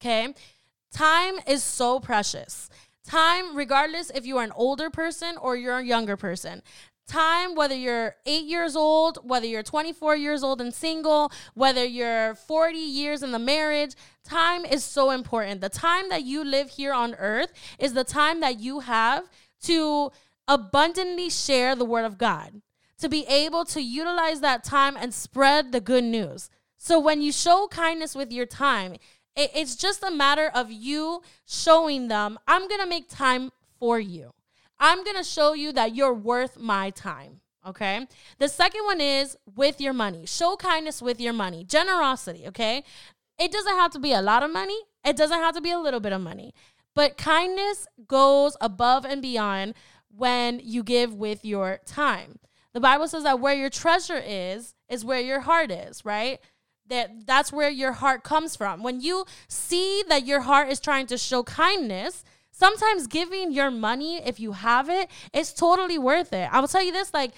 Okay? 0.00 0.34
Time 0.92 1.34
is 1.46 1.62
so 1.62 1.98
precious. 1.98 2.68
Time, 3.06 3.56
regardless 3.56 4.10
if 4.10 4.24
you 4.24 4.38
are 4.38 4.44
an 4.44 4.52
older 4.54 4.88
person 4.90 5.36
or 5.40 5.56
you're 5.56 5.78
a 5.78 5.84
younger 5.84 6.16
person, 6.16 6.62
time, 7.06 7.54
whether 7.54 7.74
you're 7.74 8.16
eight 8.24 8.44
years 8.44 8.76
old, 8.76 9.18
whether 9.22 9.46
you're 9.46 9.62
24 9.62 10.16
years 10.16 10.42
old 10.42 10.60
and 10.60 10.72
single, 10.72 11.30
whether 11.54 11.84
you're 11.84 12.34
40 12.34 12.78
years 12.78 13.22
in 13.22 13.32
the 13.32 13.38
marriage, 13.38 13.94
time 14.24 14.64
is 14.64 14.84
so 14.84 15.10
important. 15.10 15.60
The 15.60 15.68
time 15.68 16.08
that 16.08 16.22
you 16.22 16.44
live 16.44 16.70
here 16.70 16.92
on 16.92 17.14
earth 17.16 17.52
is 17.78 17.92
the 17.92 18.04
time 18.04 18.40
that 18.40 18.60
you 18.60 18.80
have 18.80 19.24
to 19.66 20.10
abundantly 20.46 21.30
share 21.30 21.74
the 21.74 21.84
word 21.84 22.04
of 22.04 22.18
God, 22.18 22.62
to 22.98 23.08
be 23.08 23.26
able 23.26 23.64
to 23.66 23.82
utilize 23.82 24.40
that 24.40 24.64
time 24.64 24.96
and 24.98 25.12
spread 25.12 25.72
the 25.72 25.80
good 25.80 26.04
news. 26.04 26.50
So 26.78 26.98
when 26.98 27.22
you 27.22 27.32
show 27.32 27.68
kindness 27.70 28.14
with 28.14 28.32
your 28.32 28.46
time, 28.46 28.96
it's 29.36 29.74
just 29.74 30.02
a 30.02 30.10
matter 30.10 30.50
of 30.54 30.70
you 30.70 31.22
showing 31.46 32.08
them, 32.08 32.38
I'm 32.46 32.68
going 32.68 32.80
to 32.80 32.86
make 32.86 33.08
time 33.08 33.50
for 33.78 33.98
you. 33.98 34.32
I'm 34.78 35.02
going 35.02 35.16
to 35.16 35.24
show 35.24 35.54
you 35.54 35.72
that 35.72 35.94
you're 35.94 36.14
worth 36.14 36.58
my 36.58 36.90
time. 36.90 37.40
Okay. 37.66 38.06
The 38.38 38.48
second 38.48 38.84
one 38.84 39.00
is 39.00 39.36
with 39.56 39.80
your 39.80 39.94
money. 39.94 40.26
Show 40.26 40.56
kindness 40.56 41.00
with 41.00 41.20
your 41.20 41.32
money. 41.32 41.64
Generosity. 41.64 42.46
Okay. 42.48 42.84
It 43.38 43.50
doesn't 43.50 43.74
have 43.74 43.90
to 43.92 43.98
be 43.98 44.12
a 44.12 44.22
lot 44.22 44.42
of 44.42 44.52
money, 44.52 44.78
it 45.04 45.16
doesn't 45.16 45.38
have 45.38 45.54
to 45.54 45.60
be 45.60 45.72
a 45.72 45.78
little 45.78 46.00
bit 46.00 46.12
of 46.12 46.20
money. 46.20 46.54
But 46.94 47.16
kindness 47.16 47.86
goes 48.06 48.56
above 48.60 49.04
and 49.04 49.20
beyond 49.20 49.74
when 50.08 50.60
you 50.62 50.82
give 50.82 51.14
with 51.14 51.44
your 51.44 51.80
time. 51.84 52.38
The 52.72 52.80
Bible 52.80 53.08
says 53.08 53.24
that 53.24 53.40
where 53.40 53.54
your 53.54 53.70
treasure 53.70 54.22
is, 54.24 54.74
is 54.88 55.04
where 55.04 55.20
your 55.20 55.40
heart 55.40 55.70
is, 55.70 56.04
right? 56.04 56.40
That 56.88 57.26
that's 57.26 57.52
where 57.52 57.70
your 57.70 57.92
heart 57.92 58.24
comes 58.24 58.56
from. 58.56 58.82
When 58.82 59.00
you 59.00 59.24
see 59.48 60.02
that 60.08 60.26
your 60.26 60.42
heart 60.42 60.68
is 60.68 60.80
trying 60.80 61.06
to 61.06 61.18
show 61.18 61.42
kindness, 61.42 62.24
sometimes 62.50 63.06
giving 63.06 63.52
your 63.52 63.70
money, 63.70 64.16
if 64.16 64.38
you 64.38 64.52
have 64.52 64.88
it, 64.90 65.08
is 65.32 65.52
totally 65.52 65.98
worth 65.98 66.32
it. 66.32 66.48
I 66.52 66.60
will 66.60 66.68
tell 66.68 66.82
you 66.82 66.92
this 66.92 67.14
like 67.14 67.32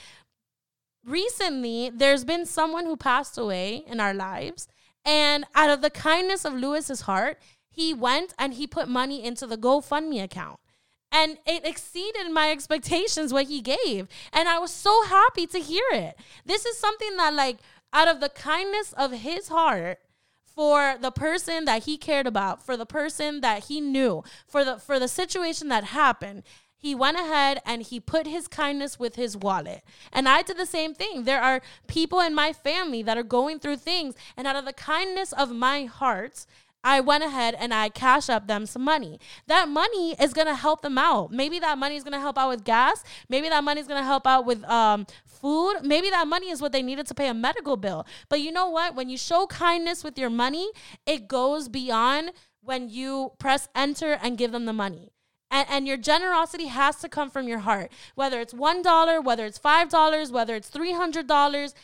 recently, 1.04 1.90
there's 1.94 2.24
been 2.24 2.44
someone 2.44 2.84
who 2.84 2.96
passed 2.96 3.38
away 3.38 3.84
in 3.86 4.00
our 4.00 4.14
lives. 4.14 4.68
And 5.04 5.44
out 5.54 5.70
of 5.70 5.82
the 5.82 5.90
kindness 5.90 6.44
of 6.44 6.54
Lewis's 6.54 7.02
heart, 7.02 7.38
he 7.76 7.92
went 7.92 8.32
and 8.38 8.54
he 8.54 8.66
put 8.66 8.88
money 8.88 9.22
into 9.22 9.46
the 9.46 9.58
GoFundMe 9.58 10.22
account. 10.22 10.58
And 11.12 11.36
it 11.46 11.64
exceeded 11.64 12.30
my 12.30 12.50
expectations 12.50 13.32
what 13.32 13.46
he 13.46 13.60
gave. 13.60 14.08
And 14.32 14.48
I 14.48 14.58
was 14.58 14.72
so 14.72 15.04
happy 15.04 15.46
to 15.48 15.60
hear 15.60 15.84
it. 15.92 16.18
This 16.44 16.64
is 16.64 16.78
something 16.78 17.16
that, 17.18 17.34
like, 17.34 17.58
out 17.92 18.08
of 18.08 18.20
the 18.20 18.30
kindness 18.30 18.94
of 18.94 19.12
his 19.12 19.48
heart, 19.48 19.98
for 20.42 20.96
the 20.98 21.10
person 21.10 21.66
that 21.66 21.84
he 21.84 21.98
cared 21.98 22.26
about, 22.26 22.64
for 22.64 22.78
the 22.78 22.86
person 22.86 23.42
that 23.42 23.64
he 23.64 23.78
knew, 23.78 24.24
for 24.46 24.64
the 24.64 24.78
for 24.78 24.98
the 24.98 25.06
situation 25.06 25.68
that 25.68 25.84
happened, 25.84 26.44
he 26.78 26.94
went 26.94 27.18
ahead 27.18 27.60
and 27.66 27.82
he 27.82 28.00
put 28.00 28.26
his 28.26 28.48
kindness 28.48 28.98
with 28.98 29.16
his 29.16 29.36
wallet. 29.36 29.82
And 30.14 30.26
I 30.26 30.40
did 30.40 30.56
the 30.56 30.64
same 30.64 30.94
thing. 30.94 31.24
There 31.24 31.42
are 31.42 31.60
people 31.88 32.20
in 32.20 32.34
my 32.34 32.54
family 32.54 33.02
that 33.02 33.18
are 33.18 33.22
going 33.22 33.58
through 33.58 33.76
things, 33.76 34.14
and 34.34 34.46
out 34.46 34.56
of 34.56 34.64
the 34.64 34.72
kindness 34.72 35.32
of 35.34 35.50
my 35.50 35.84
heart 35.84 36.46
I 36.86 37.00
went 37.00 37.24
ahead 37.24 37.56
and 37.58 37.74
I 37.74 37.88
Cash 37.88 38.28
App 38.28 38.46
them 38.46 38.64
some 38.64 38.82
money. 38.82 39.18
That 39.48 39.68
money 39.68 40.14
is 40.20 40.32
gonna 40.32 40.54
help 40.54 40.82
them 40.82 40.96
out. 40.96 41.32
Maybe 41.32 41.58
that 41.58 41.78
money 41.78 41.96
is 41.96 42.04
gonna 42.04 42.20
help 42.20 42.38
out 42.38 42.48
with 42.48 42.62
gas. 42.62 43.02
Maybe 43.28 43.48
that 43.48 43.64
money 43.64 43.80
is 43.80 43.88
gonna 43.88 44.04
help 44.04 44.24
out 44.24 44.46
with 44.46 44.62
um, 44.64 45.04
food. 45.26 45.80
Maybe 45.82 46.10
that 46.10 46.28
money 46.28 46.48
is 46.48 46.62
what 46.62 46.70
they 46.70 46.82
needed 46.82 47.08
to 47.08 47.14
pay 47.14 47.26
a 47.26 47.34
medical 47.34 47.76
bill. 47.76 48.06
But 48.28 48.40
you 48.40 48.52
know 48.52 48.70
what? 48.70 48.94
When 48.94 49.08
you 49.08 49.18
show 49.18 49.48
kindness 49.48 50.04
with 50.04 50.16
your 50.16 50.30
money, 50.30 50.70
it 51.06 51.26
goes 51.26 51.68
beyond 51.68 52.30
when 52.60 52.88
you 52.88 53.32
press 53.40 53.68
enter 53.74 54.12
and 54.22 54.38
give 54.38 54.52
them 54.52 54.64
the 54.66 54.72
money. 54.72 55.10
And, 55.50 55.66
and, 55.68 55.86
your 55.88 55.96
generosity 55.96 56.66
has 56.66 56.96
to 56.96 57.08
come 57.08 57.30
from 57.30 57.46
your 57.46 57.60
heart. 57.60 57.92
Whether 58.16 58.40
it's 58.40 58.52
$1, 58.52 59.24
whether 59.24 59.46
it's 59.46 59.60
$5, 59.60 60.30
whether 60.32 60.56
it's 60.56 60.70
$300, 60.70 61.74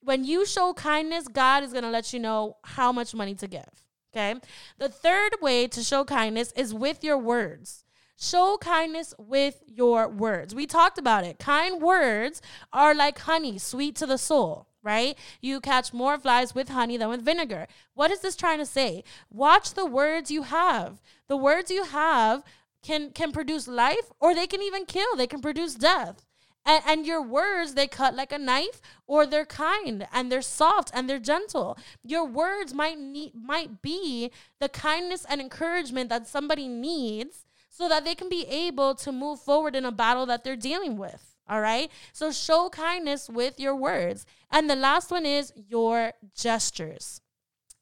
when 0.00 0.24
you 0.24 0.46
show 0.46 0.72
kindness, 0.74 1.26
God 1.26 1.64
is 1.64 1.72
going 1.72 1.82
to 1.82 1.90
let 1.90 2.12
you 2.12 2.20
know 2.20 2.56
how 2.62 2.92
much 2.92 3.12
money 3.12 3.34
to 3.34 3.48
give. 3.48 3.89
Okay. 4.12 4.34
The 4.78 4.88
third 4.88 5.36
way 5.40 5.68
to 5.68 5.82
show 5.82 6.04
kindness 6.04 6.52
is 6.56 6.74
with 6.74 7.04
your 7.04 7.18
words. 7.18 7.84
Show 8.18 8.58
kindness 8.60 9.14
with 9.18 9.62
your 9.66 10.08
words. 10.08 10.54
We 10.54 10.66
talked 10.66 10.98
about 10.98 11.24
it. 11.24 11.38
Kind 11.38 11.80
words 11.80 12.42
are 12.72 12.94
like 12.94 13.20
honey, 13.20 13.56
sweet 13.56 13.96
to 13.96 14.06
the 14.06 14.18
soul, 14.18 14.66
right? 14.82 15.16
You 15.40 15.60
catch 15.60 15.94
more 15.94 16.18
flies 16.18 16.54
with 16.54 16.68
honey 16.68 16.98
than 16.98 17.08
with 17.08 17.24
vinegar. 17.24 17.66
What 17.94 18.10
is 18.10 18.20
this 18.20 18.36
trying 18.36 18.58
to 18.58 18.66
say? 18.66 19.04
Watch 19.30 19.72
the 19.72 19.86
words 19.86 20.30
you 20.30 20.42
have. 20.42 21.00
The 21.28 21.36
words 21.36 21.70
you 21.70 21.84
have 21.84 22.42
can 22.82 23.10
can 23.12 23.32
produce 23.32 23.68
life 23.68 24.10
or 24.20 24.34
they 24.34 24.46
can 24.46 24.60
even 24.60 24.84
kill. 24.84 25.16
They 25.16 25.26
can 25.26 25.40
produce 25.40 25.74
death. 25.74 26.26
And, 26.64 26.82
and 26.86 27.06
your 27.06 27.22
words, 27.22 27.74
they 27.74 27.86
cut 27.86 28.14
like 28.14 28.32
a 28.32 28.38
knife, 28.38 28.80
or 29.06 29.26
they're 29.26 29.46
kind 29.46 30.06
and 30.12 30.30
they're 30.30 30.42
soft 30.42 30.90
and 30.94 31.08
they're 31.08 31.18
gentle. 31.18 31.78
Your 32.04 32.24
words 32.24 32.74
might 32.74 32.98
need 32.98 33.32
might 33.34 33.82
be 33.82 34.30
the 34.60 34.68
kindness 34.68 35.24
and 35.28 35.40
encouragement 35.40 36.10
that 36.10 36.26
somebody 36.26 36.68
needs 36.68 37.44
so 37.68 37.88
that 37.88 38.04
they 38.04 38.14
can 38.14 38.28
be 38.28 38.46
able 38.46 38.94
to 38.96 39.10
move 39.10 39.40
forward 39.40 39.74
in 39.74 39.84
a 39.84 39.92
battle 39.92 40.26
that 40.26 40.44
they're 40.44 40.56
dealing 40.56 40.98
with. 40.98 41.36
All 41.48 41.60
right. 41.60 41.90
So 42.12 42.30
show 42.30 42.68
kindness 42.68 43.28
with 43.28 43.58
your 43.58 43.74
words. 43.74 44.24
And 44.52 44.70
the 44.70 44.76
last 44.76 45.10
one 45.10 45.26
is 45.26 45.52
your 45.56 46.12
gestures. 46.36 47.20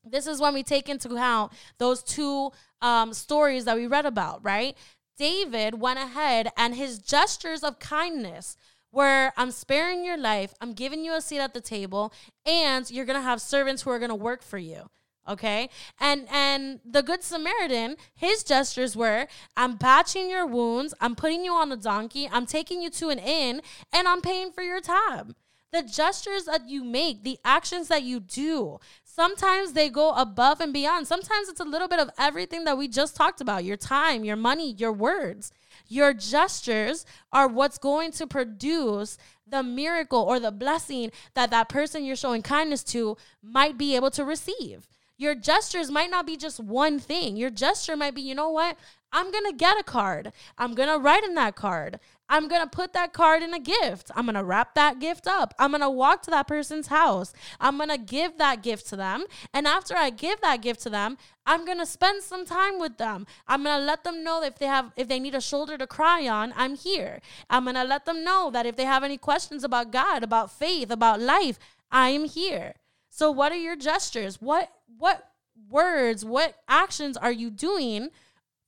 This 0.04 0.26
is 0.26 0.40
when 0.40 0.54
we 0.54 0.62
take 0.62 0.88
into 0.88 1.08
account 1.08 1.52
those 1.78 2.02
two 2.02 2.50
um, 2.80 3.12
stories 3.12 3.64
that 3.66 3.76
we 3.76 3.86
read 3.86 4.06
about, 4.06 4.42
right? 4.42 4.76
David 5.18 5.80
went 5.80 5.98
ahead 5.98 6.48
and 6.56 6.74
his 6.76 6.98
gestures 6.98 7.64
of 7.64 7.80
kindness 7.80 8.56
were 8.92 9.32
I'm 9.36 9.50
sparing 9.50 10.04
your 10.04 10.16
life, 10.16 10.54
I'm 10.60 10.72
giving 10.72 11.04
you 11.04 11.14
a 11.14 11.20
seat 11.20 11.40
at 11.40 11.54
the 11.54 11.60
table, 11.60 12.12
and 12.46 12.90
you're 12.90 13.04
gonna 13.04 13.20
have 13.20 13.40
servants 13.40 13.82
who 13.82 13.90
are 13.90 13.98
gonna 13.98 14.14
work 14.14 14.42
for 14.42 14.58
you. 14.58 14.88
Okay? 15.28 15.68
And 16.00 16.26
and 16.32 16.80
the 16.84 17.02
good 17.02 17.22
samaritan 17.22 17.96
his 18.14 18.42
gestures 18.42 18.96
were 18.96 19.26
i'm 19.56 19.76
patching 19.76 20.30
your 20.30 20.46
wounds. 20.46 20.94
I'm 21.00 21.14
putting 21.14 21.44
you 21.44 21.52
on 21.52 21.70
a 21.70 21.76
donkey. 21.76 22.28
I'm 22.32 22.46
taking 22.46 22.80
you 22.80 22.88
to 22.90 23.10
an 23.10 23.18
inn 23.18 23.60
and 23.92 24.08
i'm 24.08 24.22
paying 24.22 24.52
for 24.52 24.62
your 24.62 24.80
time. 24.80 25.34
The 25.70 25.82
gestures 25.82 26.44
that 26.44 26.66
you 26.68 26.82
make 26.82 27.24
the 27.24 27.38
actions 27.44 27.88
that 27.88 28.02
you 28.02 28.20
do 28.20 28.78
sometimes 29.18 29.72
they 29.72 29.88
go 29.88 30.12
above 30.12 30.60
and 30.60 30.72
beyond 30.72 31.04
sometimes 31.04 31.48
it's 31.48 31.58
a 31.58 31.64
little 31.64 31.88
bit 31.88 31.98
of 31.98 32.08
everything 32.18 32.62
that 32.62 32.78
we 32.78 32.86
just 32.86 33.16
talked 33.16 33.40
about 33.40 33.64
your 33.64 33.76
time 33.76 34.22
your 34.22 34.36
money 34.36 34.72
your 34.78 34.92
words 34.92 35.50
your 35.88 36.14
gestures 36.14 37.04
are 37.32 37.48
what's 37.48 37.78
going 37.78 38.12
to 38.12 38.28
produce 38.28 39.18
the 39.44 39.60
miracle 39.60 40.20
or 40.20 40.38
the 40.38 40.52
blessing 40.52 41.10
that 41.34 41.50
that 41.50 41.68
person 41.68 42.04
you're 42.04 42.14
showing 42.14 42.42
kindness 42.42 42.84
to 42.84 43.16
might 43.42 43.76
be 43.76 43.96
able 43.96 44.10
to 44.10 44.24
receive 44.24 44.86
your 45.20 45.34
gestures 45.34 45.90
might 45.90 46.10
not 46.10 46.26
be 46.26 46.36
just 46.36 46.60
one 46.60 47.00
thing. 47.00 47.36
Your 47.36 47.50
gesture 47.50 47.96
might 47.96 48.14
be, 48.14 48.22
you 48.22 48.36
know 48.36 48.50
what? 48.50 48.76
I'm 49.12 49.32
going 49.32 49.46
to 49.46 49.52
get 49.52 49.76
a 49.76 49.82
card. 49.82 50.32
I'm 50.56 50.74
going 50.74 50.88
to 50.88 50.98
write 50.98 51.24
in 51.24 51.34
that 51.34 51.56
card. 51.56 51.98
I'm 52.28 52.46
going 52.46 52.60
to 52.60 52.68
put 52.68 52.92
that 52.92 53.12
card 53.12 53.42
in 53.42 53.54
a 53.54 53.60
gift. 53.60 54.10
I'm 54.14 54.26
going 54.26 54.34
to 54.34 54.44
wrap 54.44 54.74
that 54.74 54.98
gift 54.98 55.26
up. 55.26 55.54
I'm 55.58 55.70
going 55.70 55.80
to 55.80 55.90
walk 55.90 56.22
to 56.22 56.30
that 56.30 56.46
person's 56.46 56.88
house. 56.88 57.32
I'm 57.58 57.76
going 57.78 57.88
to 57.88 57.98
give 57.98 58.36
that 58.38 58.62
gift 58.62 58.86
to 58.88 58.96
them. 58.96 59.24
And 59.54 59.66
after 59.66 59.96
I 59.96 60.10
give 60.10 60.40
that 60.42 60.60
gift 60.60 60.82
to 60.82 60.90
them, 60.90 61.16
I'm 61.46 61.64
going 61.64 61.78
to 61.78 61.86
spend 61.86 62.22
some 62.22 62.44
time 62.44 62.78
with 62.78 62.98
them. 62.98 63.26
I'm 63.46 63.62
going 63.64 63.78
to 63.78 63.84
let 63.84 64.04
them 64.04 64.22
know 64.22 64.42
if 64.42 64.58
they 64.58 64.66
have 64.66 64.92
if 64.96 65.08
they 65.08 65.18
need 65.18 65.34
a 65.34 65.40
shoulder 65.40 65.78
to 65.78 65.86
cry 65.86 66.28
on, 66.28 66.52
I'm 66.56 66.76
here. 66.76 67.20
I'm 67.48 67.64
going 67.64 67.76
to 67.76 67.84
let 67.84 68.04
them 68.04 68.22
know 68.22 68.50
that 68.50 68.66
if 68.66 68.76
they 68.76 68.84
have 68.84 69.02
any 69.02 69.16
questions 69.16 69.64
about 69.64 69.90
God, 69.90 70.22
about 70.22 70.50
faith, 70.50 70.90
about 70.90 71.20
life, 71.20 71.58
I 71.90 72.10
am 72.10 72.26
here. 72.26 72.74
So 73.08 73.30
what 73.30 73.52
are 73.52 73.56
your 73.56 73.76
gestures? 73.76 74.40
What 74.40 74.70
what 74.98 75.30
words, 75.70 76.24
what 76.24 76.56
actions 76.68 77.16
are 77.16 77.32
you 77.32 77.50
doing? 77.50 78.10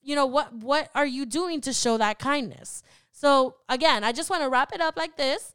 You 0.02 0.16
know, 0.16 0.26
what 0.26 0.54
what 0.54 0.90
are 0.94 1.06
you 1.06 1.26
doing 1.26 1.60
to 1.60 1.72
show 1.74 1.98
that 1.98 2.18
kindness? 2.18 2.82
So 3.20 3.56
again, 3.68 4.02
I 4.02 4.12
just 4.12 4.30
want 4.30 4.42
to 4.44 4.48
wrap 4.48 4.74
it 4.74 4.80
up 4.80 4.96
like 4.96 5.18
this. 5.18 5.52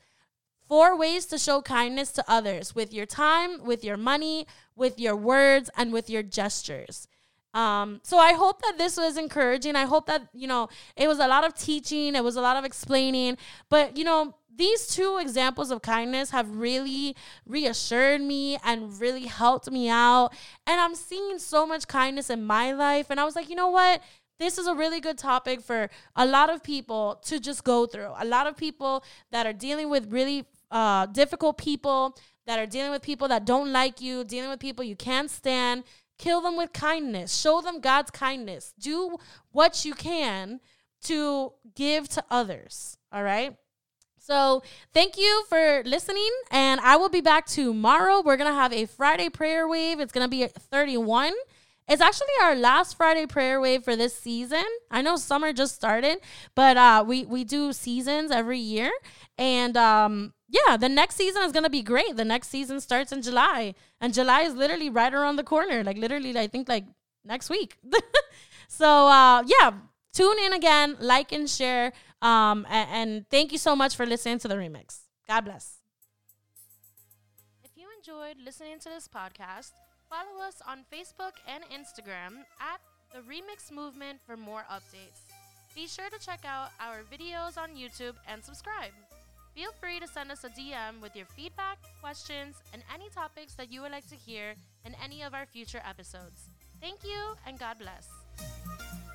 Four 0.67 0.95
ways 0.95 1.25
to 1.27 1.39
show 1.39 1.63
kindness 1.63 2.11
to 2.11 2.23
others 2.27 2.75
with 2.75 2.93
your 2.93 3.07
time, 3.07 3.63
with 3.63 3.83
your 3.83 3.97
money, 3.97 4.45
with 4.75 4.99
your 4.99 5.15
words, 5.15 5.71
and 5.75 5.91
with 5.91 6.07
your 6.07 6.21
gestures. 6.21 7.07
Um, 7.55 8.01
so 8.03 8.19
I 8.19 8.33
hope 8.33 8.61
that 8.61 8.77
this 8.77 8.97
was 8.97 9.17
encouraging. 9.17 9.75
I 9.75 9.85
hope 9.85 10.05
that, 10.05 10.27
you 10.31 10.45
know, 10.45 10.69
it 10.95 11.07
was 11.07 11.17
a 11.17 11.27
lot 11.27 11.43
of 11.43 11.55
teaching, 11.55 12.13
it 12.13 12.23
was 12.23 12.35
a 12.35 12.41
lot 12.41 12.55
of 12.55 12.65
explaining, 12.65 13.35
but, 13.67 13.97
you 13.97 14.03
know, 14.03 14.35
these 14.55 14.85
two 14.85 15.17
examples 15.19 15.71
of 15.71 15.81
kindness 15.81 16.29
have 16.29 16.47
really 16.55 17.15
reassured 17.47 18.21
me 18.21 18.59
and 18.63 18.99
really 19.01 19.25
helped 19.25 19.71
me 19.71 19.89
out. 19.89 20.29
And 20.67 20.79
I'm 20.79 20.93
seeing 20.93 21.39
so 21.39 21.65
much 21.65 21.87
kindness 21.87 22.29
in 22.29 22.45
my 22.45 22.71
life. 22.73 23.07
And 23.09 23.19
I 23.19 23.25
was 23.25 23.35
like, 23.35 23.49
you 23.49 23.55
know 23.55 23.69
what? 23.69 24.01
This 24.37 24.57
is 24.57 24.67
a 24.67 24.75
really 24.75 24.99
good 24.99 25.17
topic 25.17 25.61
for 25.61 25.89
a 26.15 26.25
lot 26.25 26.49
of 26.49 26.61
people 26.61 27.19
to 27.23 27.39
just 27.39 27.63
go 27.63 27.85
through. 27.85 28.11
A 28.17 28.25
lot 28.25 28.47
of 28.47 28.57
people 28.57 29.03
that 29.31 29.45
are 29.45 29.53
dealing 29.53 29.89
with 29.89 30.11
really 30.11 30.45
uh, 30.71 31.05
difficult 31.05 31.57
people, 31.57 32.17
that 32.45 32.59
are 32.59 32.65
dealing 32.65 32.91
with 32.91 33.01
people 33.01 33.27
that 33.29 33.45
don't 33.45 33.71
like 33.71 34.01
you, 34.01 34.23
dealing 34.23 34.49
with 34.49 34.59
people 34.59 34.83
you 34.83 34.95
can't 34.95 35.31
stand. 35.31 35.83
Kill 36.17 36.41
them 36.41 36.57
with 36.57 36.73
kindness. 36.73 37.35
Show 37.35 37.61
them 37.61 37.79
God's 37.79 38.11
kindness. 38.11 38.73
Do 38.79 39.17
what 39.51 39.85
you 39.85 39.93
can 39.93 40.59
to 41.03 41.53
give 41.75 42.09
to 42.09 42.23
others. 42.29 42.97
All 43.11 43.23
right. 43.23 43.55
So 44.17 44.63
thank 44.91 45.17
you 45.17 45.43
for 45.47 45.83
listening, 45.85 46.31
and 46.49 46.81
I 46.81 46.95
will 46.95 47.09
be 47.09 47.21
back 47.21 47.45
tomorrow. 47.45 48.23
We're 48.25 48.37
gonna 48.37 48.53
have 48.53 48.73
a 48.73 48.85
Friday 48.87 49.29
prayer 49.29 49.67
wave. 49.67 49.99
It's 49.99 50.11
gonna 50.11 50.27
be 50.27 50.47
31. 50.47 51.31
It's 51.87 52.01
actually 52.01 52.33
our 52.41 52.55
last 52.55 52.97
Friday 52.97 53.27
prayer 53.27 53.61
wave 53.61 53.83
for 53.83 53.95
this 53.95 54.15
season. 54.15 54.63
I 54.89 55.03
know 55.03 55.17
summer 55.17 55.53
just 55.53 55.75
started, 55.75 56.17
but 56.55 56.77
uh, 56.77 57.03
we 57.05 57.25
we 57.25 57.43
do 57.43 57.73
seasons 57.73 58.31
every 58.31 58.57
year, 58.57 58.91
and 59.37 59.77
um, 59.77 60.33
yeah, 60.49 60.77
the 60.77 60.89
next 60.89 61.15
season 61.15 61.43
is 61.43 61.51
gonna 61.51 61.69
be 61.69 61.83
great. 61.83 62.17
The 62.17 62.25
next 62.25 62.47
season 62.47 62.79
starts 62.79 63.11
in 63.11 63.21
July, 63.21 63.75
and 64.01 64.15
July 64.15 64.41
is 64.41 64.55
literally 64.55 64.89
right 64.89 65.13
around 65.13 65.35
the 65.35 65.43
corner. 65.43 65.83
Like 65.83 65.97
literally, 65.97 66.35
I 66.37 66.47
think 66.47 66.67
like 66.67 66.85
next 67.23 67.51
week. 67.51 67.77
so 68.67 69.07
uh, 69.07 69.43
yeah, 69.45 69.71
tune 70.11 70.39
in 70.39 70.53
again, 70.53 70.97
like 70.99 71.31
and 71.31 71.47
share. 71.47 71.93
Um, 72.19 72.65
and, 72.67 72.89
and 72.89 73.29
thank 73.29 73.51
you 73.51 73.59
so 73.59 73.75
much 73.75 73.95
for 73.95 74.07
listening 74.07 74.39
to 74.39 74.47
the 74.47 74.55
remix. 74.55 75.01
God 75.27 75.41
bless. 75.41 75.77
If 77.63 77.71
you 77.75 77.85
enjoyed 77.95 78.37
listening 78.43 78.79
to 78.79 78.89
this 78.89 79.07
podcast, 79.07 79.73
follow 80.09 80.45
us 80.45 80.61
on 80.67 80.85
Facebook 80.91 81.33
and 81.47 81.63
Instagram 81.65 82.43
at 82.59 82.81
the 83.13 83.19
Remix 83.21 83.71
Movement 83.71 84.19
for 84.25 84.37
more 84.37 84.65
updates. 84.71 85.25
Be 85.73 85.87
sure 85.87 86.09
to 86.09 86.25
check 86.25 86.41
out 86.45 86.69
our 86.79 87.01
videos 87.11 87.57
on 87.57 87.75
YouTube 87.75 88.15
and 88.27 88.43
subscribe. 88.43 88.91
Feel 89.55 89.71
free 89.79 89.99
to 89.99 90.07
send 90.07 90.31
us 90.31 90.43
a 90.43 90.49
DM 90.49 91.01
with 91.01 91.15
your 91.15 91.25
feedback, 91.27 91.77
questions, 92.01 92.55
and 92.73 92.83
any 92.93 93.09
topics 93.09 93.55
that 93.55 93.71
you 93.71 93.81
would 93.81 93.91
like 93.91 94.07
to 94.09 94.15
hear 94.15 94.53
in 94.85 94.95
any 95.03 95.21
of 95.21 95.33
our 95.33 95.45
future 95.45 95.81
episodes. 95.87 96.49
Thank 96.81 97.03
you 97.03 97.35
and 97.47 97.57
God 97.57 97.77
bless. 97.79 99.14